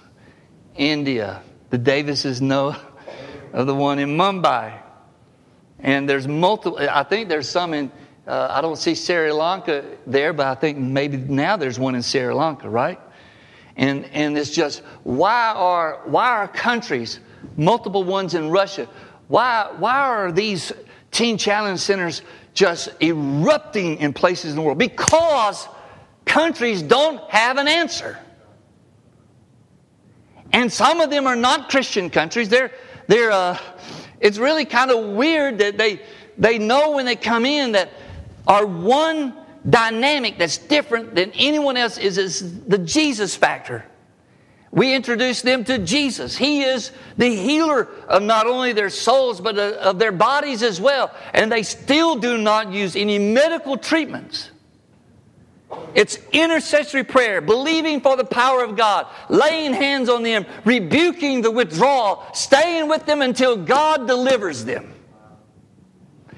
India. 0.76 1.44
The 1.70 1.78
Davises 1.78 2.42
know 2.42 2.76
of 3.54 3.68
the 3.68 3.76
one 3.76 4.00
in 4.00 4.18
Mumbai. 4.18 4.82
And 5.78 6.10
there's 6.10 6.28
multiple, 6.28 6.80
I 6.80 7.04
think 7.04 7.30
there's 7.30 7.48
some 7.48 7.76
in, 7.76 7.92
uh, 8.26 8.48
I 8.50 8.62
don't 8.62 8.78
see 8.78 8.96
Sri 8.96 9.32
Lanka 9.32 9.86
there, 10.08 10.34
but 10.34 10.48
I 10.48 10.56
think 10.56 10.80
maybe 10.80 11.18
now 11.18 11.56
there's 11.56 11.78
one 11.78 11.94
in 11.94 12.02
Sri 12.02 12.34
Lanka, 12.34 12.68
right? 12.68 13.00
And, 13.76 14.06
and 14.06 14.36
it's 14.40 14.50
just, 14.50 14.82
why 15.04 15.54
are, 15.56 16.02
why 16.06 16.30
are 16.30 16.48
countries, 16.48 17.20
multiple 17.58 18.04
ones 18.04 18.34
in 18.34 18.50
Russia, 18.50 18.88
why, 19.28 19.72
why 19.78 19.98
are 20.00 20.32
these 20.32 20.72
teen 21.12 21.38
challenge 21.38 21.80
centers 21.80 22.22
just 22.54 22.90
erupting 23.02 23.98
in 23.98 24.14
places 24.14 24.52
in 24.52 24.58
the 24.58 24.62
world? 24.62 24.78
Because 24.78 25.68
countries 26.26 26.82
don't 26.82 27.22
have 27.30 27.58
an 27.58 27.68
answer. 27.68 28.18
And 30.52 30.72
some 30.72 31.02
of 31.02 31.10
them 31.10 31.26
are 31.26 31.36
not 31.36 31.70
Christian 31.70 32.10
countries. 32.10 32.50
They're, 32.50 32.72
they're, 33.08 33.32
uh, 33.32 33.58
it's 34.20 34.38
really 34.38 34.66
kind 34.66 34.92
of 34.92 35.16
weird 35.16 35.58
that 35.58 35.78
they, 35.78 36.02
they 36.38 36.60
know 36.60 36.92
when 36.92 37.06
they 37.06 37.16
come 37.16 37.46
in 37.46 37.74
that 37.74 37.90
our 38.48 38.66
one 38.66 39.34
dynamic 39.68 40.38
that's 40.38 40.58
different 40.58 41.16
than 41.16 41.32
anyone 41.32 41.78
else 41.78 41.98
is, 41.98 42.18
is 42.18 42.66
the 42.66 42.78
Jesus 42.78 43.36
factor. 43.36 43.86
We 44.74 44.96
introduce 44.96 45.44
them 45.44 45.64
to 45.66 45.78
Jesus. 45.78 46.36
He 46.36 46.64
is 46.64 46.92
the 47.16 47.30
healer 47.30 47.90
of 48.08 48.24
not 48.24 48.48
only 48.48 48.74
their 48.74 48.90
souls, 48.90 49.40
but 49.40 49.56
uh, 49.56 49.78
of 49.80 50.00
their 50.00 50.12
bodies 50.12 50.64
as 50.64 50.82
well. 50.82 51.14
And 51.32 51.52
they 51.52 51.62
still 51.62 52.16
do 52.16 52.40
not 52.40 52.72
use 52.74 52.96
any 52.96 53.20
medical 53.20 53.78
treatments. 53.78 54.50
It's 55.94 56.18
intercessory 56.32 57.04
prayer, 57.04 57.40
believing 57.40 58.02
for 58.02 58.18
the 58.18 58.26
power 58.26 58.64
of 58.64 58.76
God, 58.76 59.06
laying 59.30 59.74
hands 59.74 60.10
on 60.10 60.24
them, 60.24 60.44
rebuking 60.66 61.42
the 61.42 61.52
withdrawal, 61.52 62.24
staying 62.34 62.88
with 62.88 63.06
them 63.06 63.22
until 63.22 63.56
God 63.56 64.08
delivers 64.08 64.66
them. 64.66 64.92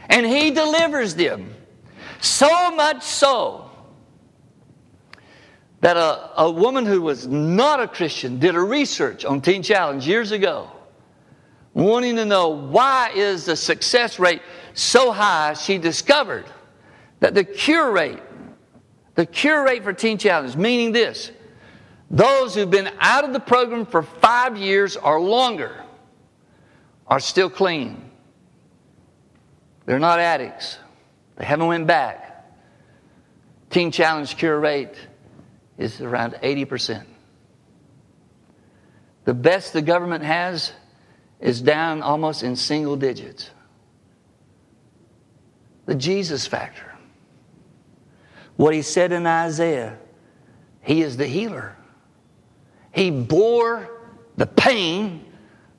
And 0.10 0.26
He 0.26 0.52
delivers 0.52 1.16
them. 1.16 1.56
So 2.20 2.76
much 2.76 3.02
so 3.02 3.65
that 5.86 5.98
a, 5.98 6.42
a 6.42 6.50
woman 6.50 6.84
who 6.84 7.00
was 7.00 7.28
not 7.28 7.80
a 7.80 7.88
Christian 7.88 8.40
did 8.40 8.56
a 8.56 8.60
research 8.60 9.24
on 9.24 9.40
Teen 9.40 9.62
Challenge 9.62 10.08
years 10.08 10.32
ago, 10.32 10.72
wanting 11.76 12.16
to 12.16 12.26
know 12.26 12.50
why 12.50 13.12
is 13.14 13.46
the 13.46 13.56
success 13.56 14.18
rate 14.18 14.42
so 14.74 15.12
high, 15.12 15.54
she 15.54 15.78
discovered 15.78 16.46
that 17.20 17.36
the 17.36 17.44
cure 17.44 17.92
rate 17.92 18.20
the 19.14 19.28
cure 19.28 19.64
rate 19.64 19.84
for 19.84 19.94
Teen 19.94 20.18
Challenge, 20.18 20.56
meaning 20.56 20.92
this 20.92 21.32
those 22.10 22.56
who've 22.56 22.72
been 22.72 22.90
out 23.00 23.24
of 23.24 23.32
the 23.32 23.40
program 23.40 23.86
for 23.86 24.02
five 24.02 24.58
years 24.58 24.98
or 24.98 25.22
longer 25.22 25.84
are 27.06 27.20
still 27.20 27.48
clean. 27.48 28.10
They're 29.86 30.00
not 30.00 30.18
addicts. 30.18 30.80
They 31.36 31.46
haven't 31.46 31.68
went 31.68 31.86
back. 31.86 32.44
Teen 33.70 33.92
Challenge 33.92 34.36
cure 34.36 34.60
rate 34.60 34.96
is 35.78 36.02
around 36.02 36.34
80%. 36.42 37.06
The 39.26 39.34
best 39.34 39.74
the 39.74 39.82
government 39.82 40.24
has 40.24 40.72
is 41.40 41.62
down 41.62 42.02
almost 42.02 42.44
in 42.44 42.56
single 42.56 42.96
digits. 42.96 43.50
The 45.86 45.96
Jesus 45.96 46.48
factor. 46.48 46.94
What 48.56 48.74
he 48.74 48.82
said 48.82 49.12
in 49.12 49.28
Isaiah 49.28 49.98
He 50.82 51.02
is 51.02 51.18
the 51.18 51.28
healer. 51.28 51.76
He 52.94 53.12
bore 53.12 53.90
the 54.38 54.46
pain 54.46 55.26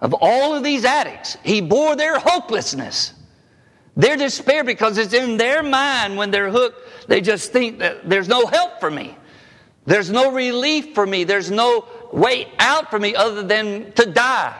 of 0.00 0.14
all 0.20 0.54
of 0.54 0.62
these 0.62 0.84
addicts, 0.84 1.38
He 1.42 1.60
bore 1.60 1.96
their 1.96 2.18
hopelessness, 2.18 3.14
their 3.96 4.16
despair, 4.16 4.62
because 4.62 4.98
it's 4.98 5.14
in 5.14 5.38
their 5.38 5.62
mind 5.62 6.16
when 6.16 6.30
they're 6.30 6.50
hooked, 6.50 7.08
they 7.08 7.20
just 7.20 7.52
think 7.52 7.78
that 7.78 8.08
there's 8.08 8.28
no 8.28 8.46
help 8.46 8.78
for 8.78 8.90
me. 8.90 9.16
There's 9.86 10.10
no 10.10 10.32
relief 10.32 10.94
for 10.94 11.06
me. 11.06 11.24
There's 11.24 11.50
no 11.50 11.86
way 12.12 12.48
out 12.58 12.90
for 12.90 12.98
me 12.98 13.14
other 13.14 13.42
than 13.42 13.92
to 13.92 14.06
die. 14.06 14.56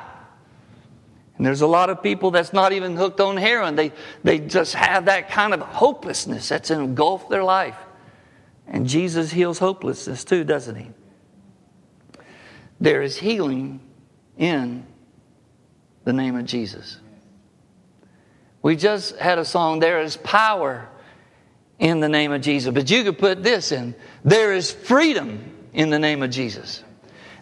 And 1.36 1.44
there's 1.44 1.60
a 1.60 1.66
lot 1.66 1.90
of 1.90 2.02
people 2.02 2.30
that's 2.30 2.52
not 2.52 2.72
even 2.72 2.96
hooked 2.96 3.20
on 3.20 3.36
heroin. 3.36 3.76
They, 3.76 3.92
they 4.22 4.38
just 4.38 4.74
have 4.74 5.06
that 5.06 5.28
kind 5.28 5.52
of 5.52 5.60
hopelessness 5.60 6.48
that's 6.48 6.70
engulfed 6.70 7.28
their 7.28 7.44
life. 7.44 7.76
And 8.66 8.86
Jesus 8.86 9.30
heals 9.30 9.58
hopelessness 9.58 10.24
too, 10.24 10.44
doesn't 10.44 10.76
he? 10.76 10.88
There 12.80 13.02
is 13.02 13.16
healing 13.18 13.80
in 14.38 14.86
the 16.04 16.12
name 16.12 16.36
of 16.36 16.44
Jesus. 16.46 16.98
We 18.62 18.76
just 18.76 19.16
had 19.16 19.38
a 19.38 19.44
song, 19.44 19.80
There 19.80 20.00
is 20.00 20.16
Power 20.16 20.88
in 21.78 22.00
the 22.00 22.08
name 22.08 22.32
of 22.32 22.40
Jesus. 22.40 22.72
But 22.72 22.90
you 22.90 23.04
could 23.04 23.18
put 23.18 23.42
this 23.42 23.72
in 23.72 23.94
There 24.24 24.52
is 24.52 24.70
freedom 24.70 25.52
in 25.72 25.90
the 25.90 25.98
name 25.98 26.22
of 26.22 26.30
Jesus. 26.30 26.82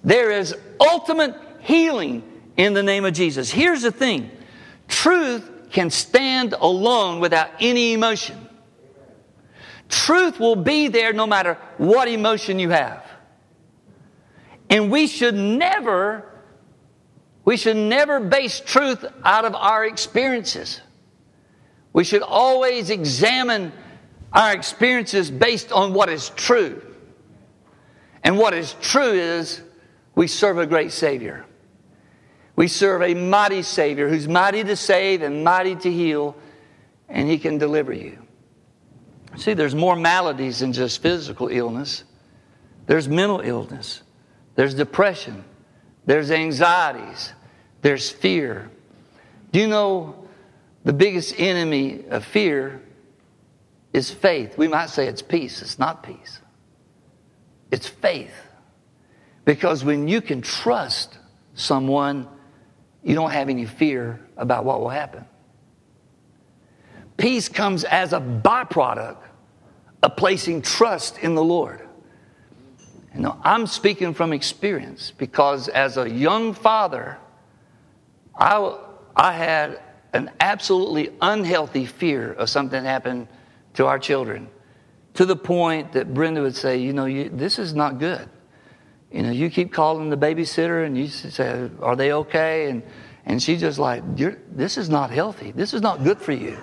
There 0.03 0.31
is 0.31 0.55
ultimate 0.81 1.35
healing 1.61 2.23
in 2.57 2.75
the 2.75 2.83
name 2.83 3.05
of 3.05 3.15
Jesus. 3.15 3.51
Here's 3.51 3.83
the 3.83 3.93
thing 3.93 4.31
truth 4.89 5.51
can 5.71 5.91
stand 5.91 6.53
alone 6.53 7.21
without 7.21 7.51
any 7.61 7.95
emotion. 7.95 8.39
Truth 9.89 10.41
will 10.41 10.57
be 10.57 10.89
there 10.89 11.13
no 11.13 11.27
matter 11.27 11.59
what 11.79 12.09
emotion 12.09 12.59
you 12.59 12.71
have. 12.71 13.05
And 14.71 14.91
we 14.91 15.07
should 15.07 15.35
never, 15.35 16.25
we 17.45 17.57
should 17.57 17.77
never 17.77 18.21
base 18.21 18.61
truth 18.61 19.05
out 19.23 19.45
of 19.45 19.55
our 19.55 19.85
experiences. 19.85 20.81
We 21.93 22.05
should 22.05 22.23
always 22.23 22.91
examine 22.91 23.73
our 24.35 24.53
experiences 24.53 25.31
based 25.31 25.71
on 25.73 25.95
what 25.95 26.09
is 26.09 26.31
true. 26.31 26.83
And 28.25 28.37
what 28.39 28.53
is 28.53 28.75
true 28.81 29.13
is 29.13 29.63
we 30.15 30.27
serve 30.27 30.59
a 30.59 30.67
great 30.67 30.93
Savior. 30.93 31.45
We 32.57 32.69
serve 32.69 33.03
a 33.03 33.15
mighty 33.15 33.63
Savior 33.63 34.09
who's 34.09 34.29
mighty 34.29 34.65
to 34.65 34.77
save 34.77 35.23
and 35.23 35.45
mighty 35.45 35.77
to 35.77 35.91
heal, 35.91 36.37
and 37.09 37.29
He 37.29 37.39
can 37.39 37.59
deliver 37.59 37.93
you. 37.93 38.19
See, 39.37 39.55
there's 39.55 39.75
more 39.75 39.97
maladies 39.97 40.61
than 40.61 40.73
just 40.73 41.03
physical 41.03 41.49
illness, 41.49 42.05
there's 42.87 43.09
mental 43.09 43.41
illness, 43.41 44.03
there's 44.55 44.75
depression, 44.75 45.45
there's 46.07 46.31
anxieties, 46.31 47.33
there's 47.83 48.11
fear. 48.11 48.71
Do 49.53 49.61
you 49.61 49.67
know 49.67 50.29
the 50.85 50.93
biggest 50.93 51.39
enemy 51.39 52.05
of 52.11 52.25
fear 52.25 52.81
is 53.95 54.11
faith. 54.11 54.59
We 54.59 54.69
might 54.69 54.91
say 54.91 55.07
it's 55.07 55.23
peace. 55.23 55.63
It's 55.63 55.79
not 55.79 56.03
peace, 56.03 56.41
it's 57.71 57.89
faith. 57.89 58.35
Because 59.47 59.85
when 59.85 60.09
you 60.09 60.21
can 60.21 60.41
trust 60.41 61.19
someone, 61.55 62.27
you 63.03 63.15
don't 63.15 63.31
have 63.31 63.51
any 63.51 63.67
fear 63.67 64.27
about 64.39 64.65
what 64.65 64.81
will 64.81 64.89
happen. 64.89 65.27
Peace 67.19 67.49
comes 67.51 67.85
as 67.85 68.15
a 68.15 68.21
byproduct 68.21 69.19
of 70.03 70.17
placing 70.17 70.63
trust 70.63 71.19
in 71.19 71.35
the 71.35 71.45
Lord. 71.45 71.87
You 73.15 73.21
know, 73.21 73.39
I'm 73.45 73.67
speaking 73.67 74.15
from 74.15 74.33
experience 74.33 75.13
because 75.17 75.69
as 75.69 75.99
a 75.99 76.09
young 76.09 76.55
father, 76.55 77.19
I, 78.35 78.79
I 79.15 79.33
had 79.33 79.81
an 80.15 80.31
absolutely 80.41 81.11
unhealthy 81.21 81.85
fear 81.85 82.33
of 82.33 82.49
something 82.49 82.83
happening 82.83 83.29
to 83.75 83.87
our 83.87 83.99
children 83.99 84.49
to 85.15 85.25
the 85.25 85.37
point 85.37 85.93
that 85.93 86.13
Brenda 86.13 86.43
would 86.43 86.57
say, 86.57 86.79
You 86.79 86.93
know, 86.93 87.07
you, 87.07 87.29
this 87.29 87.59
is 87.59 87.75
not 87.75 87.99
good. 87.99 88.29
You 89.11 89.23
know, 89.23 89.31
you 89.31 89.49
keep 89.49 89.73
calling 89.73 90.11
the 90.11 90.17
babysitter 90.17 90.85
and 90.85 90.99
you 90.99 91.09
say, 91.09 91.71
Are 91.81 91.97
they 91.97 92.13
okay? 92.13 92.71
And, 92.71 92.83
and 93.25 93.43
she's 93.43 93.61
just 93.61 93.79
like, 93.79 94.03
This 94.17 94.77
is 94.77 94.89
not 94.89 95.11
healthy. 95.11 95.53
This 95.53 95.75
is 95.75 95.81
not 95.81 96.03
good 96.03 96.21
for 96.21 96.33
you. 96.33 96.59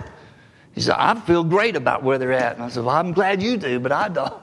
She 0.74 0.80
said, 0.80 0.96
I 0.98 1.18
feel 1.20 1.44
great 1.44 1.76
about 1.76 2.02
where 2.02 2.18
they're 2.18 2.32
at. 2.32 2.54
And 2.54 2.64
I 2.64 2.68
said, 2.68 2.84
Well, 2.84 2.96
I'm 2.96 3.12
glad 3.12 3.42
you 3.42 3.56
do, 3.56 3.80
but 3.80 3.92
I 3.92 4.08
don't. 4.08 4.42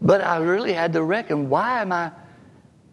But 0.00 0.22
I 0.22 0.38
really 0.38 0.72
had 0.72 0.92
to 0.92 1.02
reckon, 1.02 1.48
why 1.48 1.80
am 1.80 1.92
I 1.92 2.12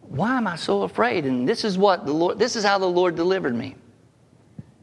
why 0.01 0.37
am 0.37 0.45
I 0.45 0.55
so 0.55 0.83
afraid? 0.83 1.25
And 1.25 1.49
this 1.49 1.63
is 1.63 1.77
what 1.77 2.05
the 2.05 2.13
Lord 2.13 2.39
this 2.39 2.55
is 2.55 2.63
how 2.63 2.77
the 2.77 2.85
Lord 2.85 3.15
delivered 3.15 3.55
me. 3.55 3.75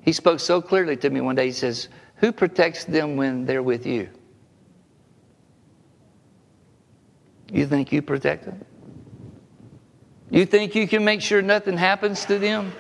He 0.01 0.13
spoke 0.13 0.41
so 0.41 0.61
clearly 0.61 0.97
to 0.99 1.11
me 1.11 1.21
one 1.21 1.37
day. 1.37 1.47
He 1.47 1.53
says, 1.53 1.89
Who 2.23 2.31
protects 2.31 2.85
them 2.85 3.17
when 3.17 3.47
they're 3.47 3.65
with 3.65 3.85
you? 3.85 4.09
You 7.53 7.67
think 7.67 7.91
you 7.91 8.01
protect 8.01 8.45
them? 8.45 8.65
You 10.31 10.47
think 10.47 10.77
you 10.77 10.87
can 10.87 11.05
make 11.05 11.21
sure 11.21 11.43
nothing 11.43 11.77
happens 11.77 12.25
to 12.27 12.39
them? 12.39 12.73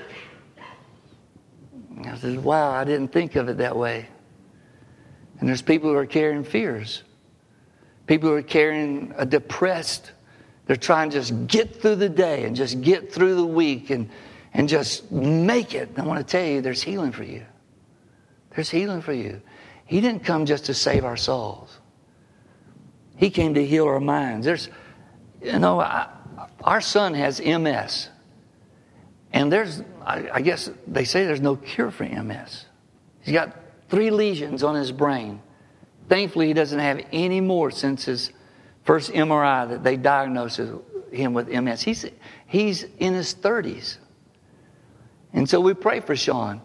I 2.06 2.16
said, 2.16 2.42
Wow, 2.42 2.70
I 2.70 2.84
didn't 2.84 3.08
think 3.08 3.34
of 3.34 3.48
it 3.48 3.58
that 3.58 3.76
way. 3.76 4.06
And 5.40 5.48
there's 5.48 5.60
people 5.60 5.90
who 5.90 5.96
are 5.96 6.06
carrying 6.06 6.44
fears. 6.44 7.02
People 8.06 8.28
who 8.28 8.36
are 8.36 8.42
carrying 8.42 9.12
a 9.16 9.26
depressed, 9.26 10.12
they're 10.66 10.76
trying 10.76 11.10
to 11.10 11.18
just 11.18 11.48
get 11.48 11.82
through 11.82 11.96
the 11.96 12.08
day 12.08 12.44
and 12.44 12.54
just 12.54 12.80
get 12.80 13.12
through 13.12 13.34
the 13.34 13.46
week 13.46 13.90
and 13.90 14.08
and 14.54 14.68
just 14.68 15.10
make 15.10 15.74
it. 15.74 15.90
I 15.96 16.04
want 16.04 16.20
to 16.20 16.24
tell 16.24 16.46
you, 16.46 16.60
there's 16.60 16.82
healing 16.82 17.10
for 17.10 17.24
you. 17.24 17.44
There's 18.54 18.70
healing 18.70 19.02
for 19.02 19.12
you. 19.12 19.40
He 19.86 20.00
didn't 20.00 20.24
come 20.24 20.46
just 20.46 20.66
to 20.66 20.74
save 20.74 21.04
our 21.04 21.16
souls. 21.16 21.78
He 23.16 23.30
came 23.30 23.54
to 23.54 23.64
heal 23.64 23.86
our 23.86 24.00
minds. 24.00 24.46
There's, 24.46 24.68
you 25.42 25.58
know, 25.58 25.80
I, 25.80 26.08
our 26.62 26.80
son 26.80 27.14
has 27.14 27.40
MS. 27.40 28.08
And 29.32 29.52
there's, 29.52 29.82
I, 30.04 30.28
I 30.34 30.40
guess 30.40 30.70
they 30.86 31.04
say 31.04 31.24
there's 31.24 31.40
no 31.40 31.56
cure 31.56 31.90
for 31.90 32.04
MS. 32.04 32.66
He's 33.22 33.32
got 33.32 33.56
three 33.88 34.10
lesions 34.10 34.62
on 34.62 34.74
his 34.74 34.92
brain. 34.92 35.40
Thankfully, 36.08 36.48
he 36.48 36.52
doesn't 36.52 36.78
have 36.78 37.04
any 37.12 37.40
more 37.40 37.70
since 37.70 38.04
his 38.04 38.32
first 38.84 39.12
MRI 39.12 39.68
that 39.68 39.84
they 39.84 39.96
diagnosed 39.96 40.60
him 41.12 41.32
with 41.32 41.48
MS. 41.48 41.82
He's, 41.82 42.06
he's 42.46 42.84
in 42.98 43.14
his 43.14 43.34
30s. 43.34 43.98
And 45.32 45.48
so 45.48 45.60
we 45.60 45.74
pray 45.74 46.00
for 46.00 46.16
Sean. 46.16 46.60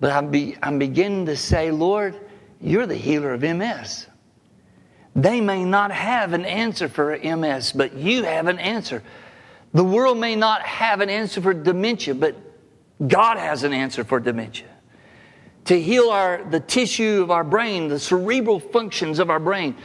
But 0.00 0.12
I'm, 0.12 0.30
be, 0.30 0.56
I'm 0.62 0.78
beginning 0.78 1.26
to 1.26 1.36
say, 1.36 1.70
Lord, 1.70 2.14
you're 2.60 2.86
the 2.86 2.96
healer 2.96 3.32
of 3.32 3.42
MS. 3.42 4.06
They 5.14 5.40
may 5.40 5.64
not 5.64 5.90
have 5.92 6.34
an 6.34 6.44
answer 6.44 6.88
for 6.88 7.18
MS, 7.18 7.72
but 7.72 7.94
you 7.94 8.24
have 8.24 8.48
an 8.48 8.58
answer. 8.58 9.02
The 9.72 9.84
world 9.84 10.18
may 10.18 10.36
not 10.36 10.62
have 10.62 11.00
an 11.00 11.08
answer 11.08 11.40
for 11.40 11.54
dementia, 11.54 12.14
but 12.14 12.36
God 13.06 13.38
has 13.38 13.62
an 13.62 13.72
answer 13.72 14.04
for 14.04 14.20
dementia. 14.20 14.68
To 15.66 15.80
heal 15.80 16.10
our, 16.10 16.44
the 16.44 16.60
tissue 16.60 17.22
of 17.22 17.30
our 17.30 17.44
brain, 17.44 17.88
the 17.88 17.98
cerebral 17.98 18.60
functions 18.60 19.18
of 19.18 19.30
our 19.30 19.40
brain. 19.40 19.76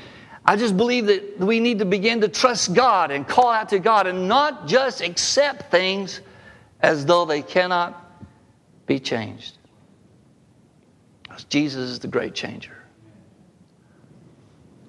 I 0.45 0.55
just 0.55 0.75
believe 0.75 1.05
that 1.07 1.39
we 1.39 1.59
need 1.59 1.79
to 1.79 1.85
begin 1.85 2.21
to 2.21 2.27
trust 2.27 2.73
God 2.73 3.11
and 3.11 3.27
call 3.27 3.49
out 3.49 3.69
to 3.69 3.79
God 3.79 4.07
and 4.07 4.27
not 4.27 4.67
just 4.67 5.01
accept 5.01 5.71
things 5.71 6.21
as 6.81 7.05
though 7.05 7.25
they 7.25 7.41
cannot 7.41 7.97
be 8.85 8.99
changed. 8.99 9.57
Jesus 11.49 11.89
is 11.89 11.99
the 11.99 12.07
great 12.07 12.33
changer. 12.33 12.77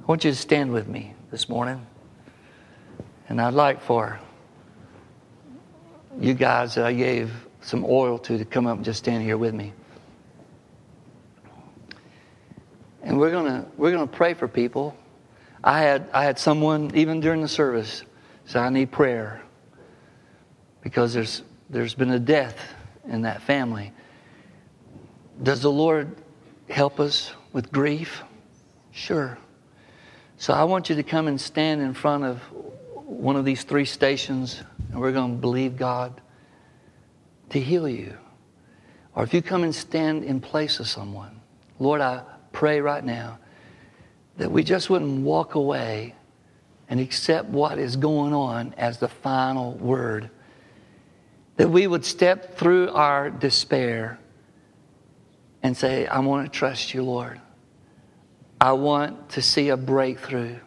I 0.01 0.05
want 0.07 0.25
you 0.25 0.31
to 0.31 0.37
stand 0.37 0.73
with 0.73 0.89
me 0.89 1.15
this 1.31 1.49
morning. 1.49 1.87
And 3.29 3.41
I'd 3.41 3.55
like 3.55 3.81
for 3.81 4.19
you 6.21 6.35
guys 6.35 6.75
that 6.75 6.85
I 6.85 6.93
gave 6.93 7.33
some 7.61 7.85
oil 7.89 8.19
to 8.19 8.39
to 8.39 8.45
come 8.45 8.67
up 8.67 8.77
and 8.77 8.85
just 8.85 8.99
stand 8.99 9.23
here 9.23 9.39
with 9.39 9.55
me. 9.55 9.73
And 13.03 13.19
we're 13.19 13.31
gonna 13.31 13.67
we're 13.77 13.93
gonna 13.93 14.07
pray 14.07 14.35
for 14.35 14.49
people. 14.49 14.97
I 15.63 15.81
had 15.81 16.09
I 16.13 16.25
had 16.25 16.39
someone 16.39 16.91
even 16.95 17.21
during 17.21 17.41
the 17.41 17.49
service 17.49 18.03
say 18.45 18.59
I 18.59 18.71
need 18.71 18.91
prayer 18.91 19.41
because 20.83 21.15
there's 21.15 21.43
there's 21.71 21.95
been 21.95 22.11
a 22.11 22.19
death 22.19 22.59
in 23.09 23.23
that 23.23 23.43
family. 23.43 23.93
Does 25.43 25.63
the 25.63 25.73
Lord 25.73 26.17
help 26.73 26.99
us 26.99 27.33
with 27.53 27.71
grief? 27.71 28.23
Sure. 28.91 29.39
So 30.39 30.53
I 30.53 30.65
want 30.65 30.89
you 30.89 30.97
to 30.97 31.03
come 31.03 31.29
and 31.29 31.41
stand 31.41 31.83
in 31.83 31.95
front 31.95 32.25
of 32.25 32.39
one 33.07 33.37
of 33.37 33.45
these 33.45 33.63
three 33.63 33.85
stations, 33.85 34.61
and 34.91 35.01
we're 35.01 35.13
going 35.13 35.37
to 35.37 35.41
believe 35.41 35.77
God 35.77 36.21
to 37.51 37.61
heal 37.61 37.89
you. 37.89 38.17
Or 39.15 39.23
if 39.23 39.35
you 39.35 39.43
come 39.43 39.63
and 39.63 39.75
stand 39.75 40.25
in 40.25 40.41
place 40.41 40.81
of 40.81 40.89
someone, 40.89 41.41
Lord, 41.79 42.01
I 42.01 42.23
pray 42.53 42.81
right 42.81 43.05
now 43.05 43.39
that 44.39 44.51
we 44.51 44.65
just 44.65 44.89
wouldn't 44.89 45.23
walk 45.23 45.55
away 45.55 46.15
and 46.89 46.99
accept 46.99 47.49
what 47.49 47.79
is 47.79 47.97
going 47.97 48.33
on 48.33 48.75
as 48.77 48.99
the 48.99 49.09
final 49.09 49.73
word 49.75 50.31
that 51.57 51.69
we 51.69 51.87
would 51.87 52.05
step 52.05 52.57
through 52.57 52.91
our 52.91 53.31
despair 53.31 54.19
and 55.63 55.77
say, 55.77 56.07
I 56.07 56.19
want 56.21 56.51
to 56.53 56.59
trust 56.59 56.93
you, 56.93 57.03
Lord. 57.03 57.41
I 58.61 58.73
want 58.73 59.31
to 59.31 59.43
see 59.43 59.69
a 59.71 59.77
breakthrough. 59.77 60.59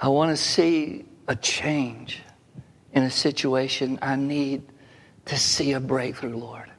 I 0.00 0.08
want 0.08 0.30
to 0.30 0.36
see 0.36 1.04
a 1.28 1.36
change 1.36 2.22
in 2.92 3.02
a 3.02 3.10
situation. 3.10 3.98
I 4.02 4.16
need 4.16 4.62
to 5.26 5.38
see 5.38 5.72
a 5.72 5.80
breakthrough, 5.80 6.36
Lord. 6.36 6.70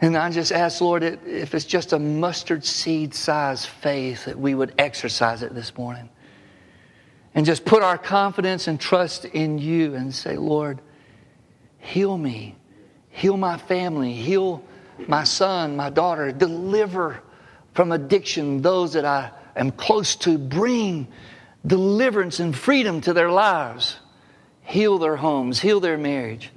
And 0.00 0.16
I 0.16 0.30
just 0.30 0.52
ask, 0.52 0.80
Lord, 0.80 1.02
if 1.02 1.54
it's 1.54 1.64
just 1.64 1.92
a 1.92 1.98
mustard 1.98 2.64
seed 2.64 3.14
size 3.14 3.64
faith, 3.64 4.26
that 4.26 4.38
we 4.38 4.54
would 4.54 4.74
exercise 4.76 5.42
it 5.42 5.54
this 5.54 5.76
morning 5.78 6.10
and 7.34 7.44
just 7.46 7.64
put 7.64 7.82
our 7.82 7.98
confidence 7.98 8.68
and 8.68 8.78
trust 8.78 9.24
in 9.24 9.58
you 9.58 9.94
and 9.94 10.14
say, 10.14 10.36
Lord, 10.36 10.80
heal 11.78 12.16
me, 12.16 12.56
heal 13.10 13.36
my 13.36 13.56
family, 13.56 14.12
heal 14.12 14.64
my 15.06 15.24
son, 15.24 15.76
my 15.76 15.90
daughter, 15.90 16.32
deliver 16.32 17.22
from 17.72 17.92
addiction 17.92 18.62
those 18.62 18.92
that 18.92 19.04
I 19.04 19.30
am 19.56 19.70
close 19.70 20.16
to, 20.16 20.38
bring 20.38 21.08
deliverance 21.66 22.40
and 22.40 22.56
freedom 22.56 23.00
to 23.02 23.12
their 23.12 23.30
lives, 23.30 23.96
heal 24.62 24.98
their 24.98 25.16
homes, 25.16 25.60
heal 25.60 25.80
their 25.80 25.98
marriage. 25.98 26.50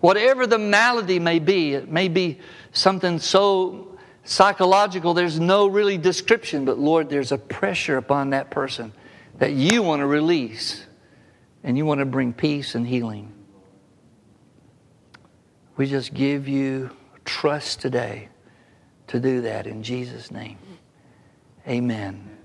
Whatever 0.00 0.46
the 0.46 0.58
malady 0.58 1.18
may 1.18 1.38
be, 1.38 1.74
it 1.74 1.90
may 1.90 2.08
be 2.08 2.40
something 2.72 3.18
so 3.18 3.96
Psychological, 4.28 5.14
there's 5.14 5.38
no 5.38 5.68
really 5.68 5.98
description, 5.98 6.64
but 6.64 6.80
Lord, 6.80 7.08
there's 7.08 7.30
a 7.30 7.38
pressure 7.38 7.96
upon 7.96 8.30
that 8.30 8.50
person 8.50 8.92
that 9.38 9.52
you 9.52 9.84
want 9.84 10.00
to 10.00 10.06
release 10.06 10.84
and 11.62 11.78
you 11.78 11.86
want 11.86 12.00
to 12.00 12.06
bring 12.06 12.32
peace 12.32 12.74
and 12.74 12.84
healing. 12.84 13.32
We 15.76 15.86
just 15.86 16.12
give 16.12 16.48
you 16.48 16.90
trust 17.26 17.80
today 17.80 18.28
to 19.08 19.20
do 19.20 19.42
that 19.42 19.66
in 19.66 19.82
Jesus' 19.82 20.30
name. 20.30 20.58
Amen. 21.68 22.35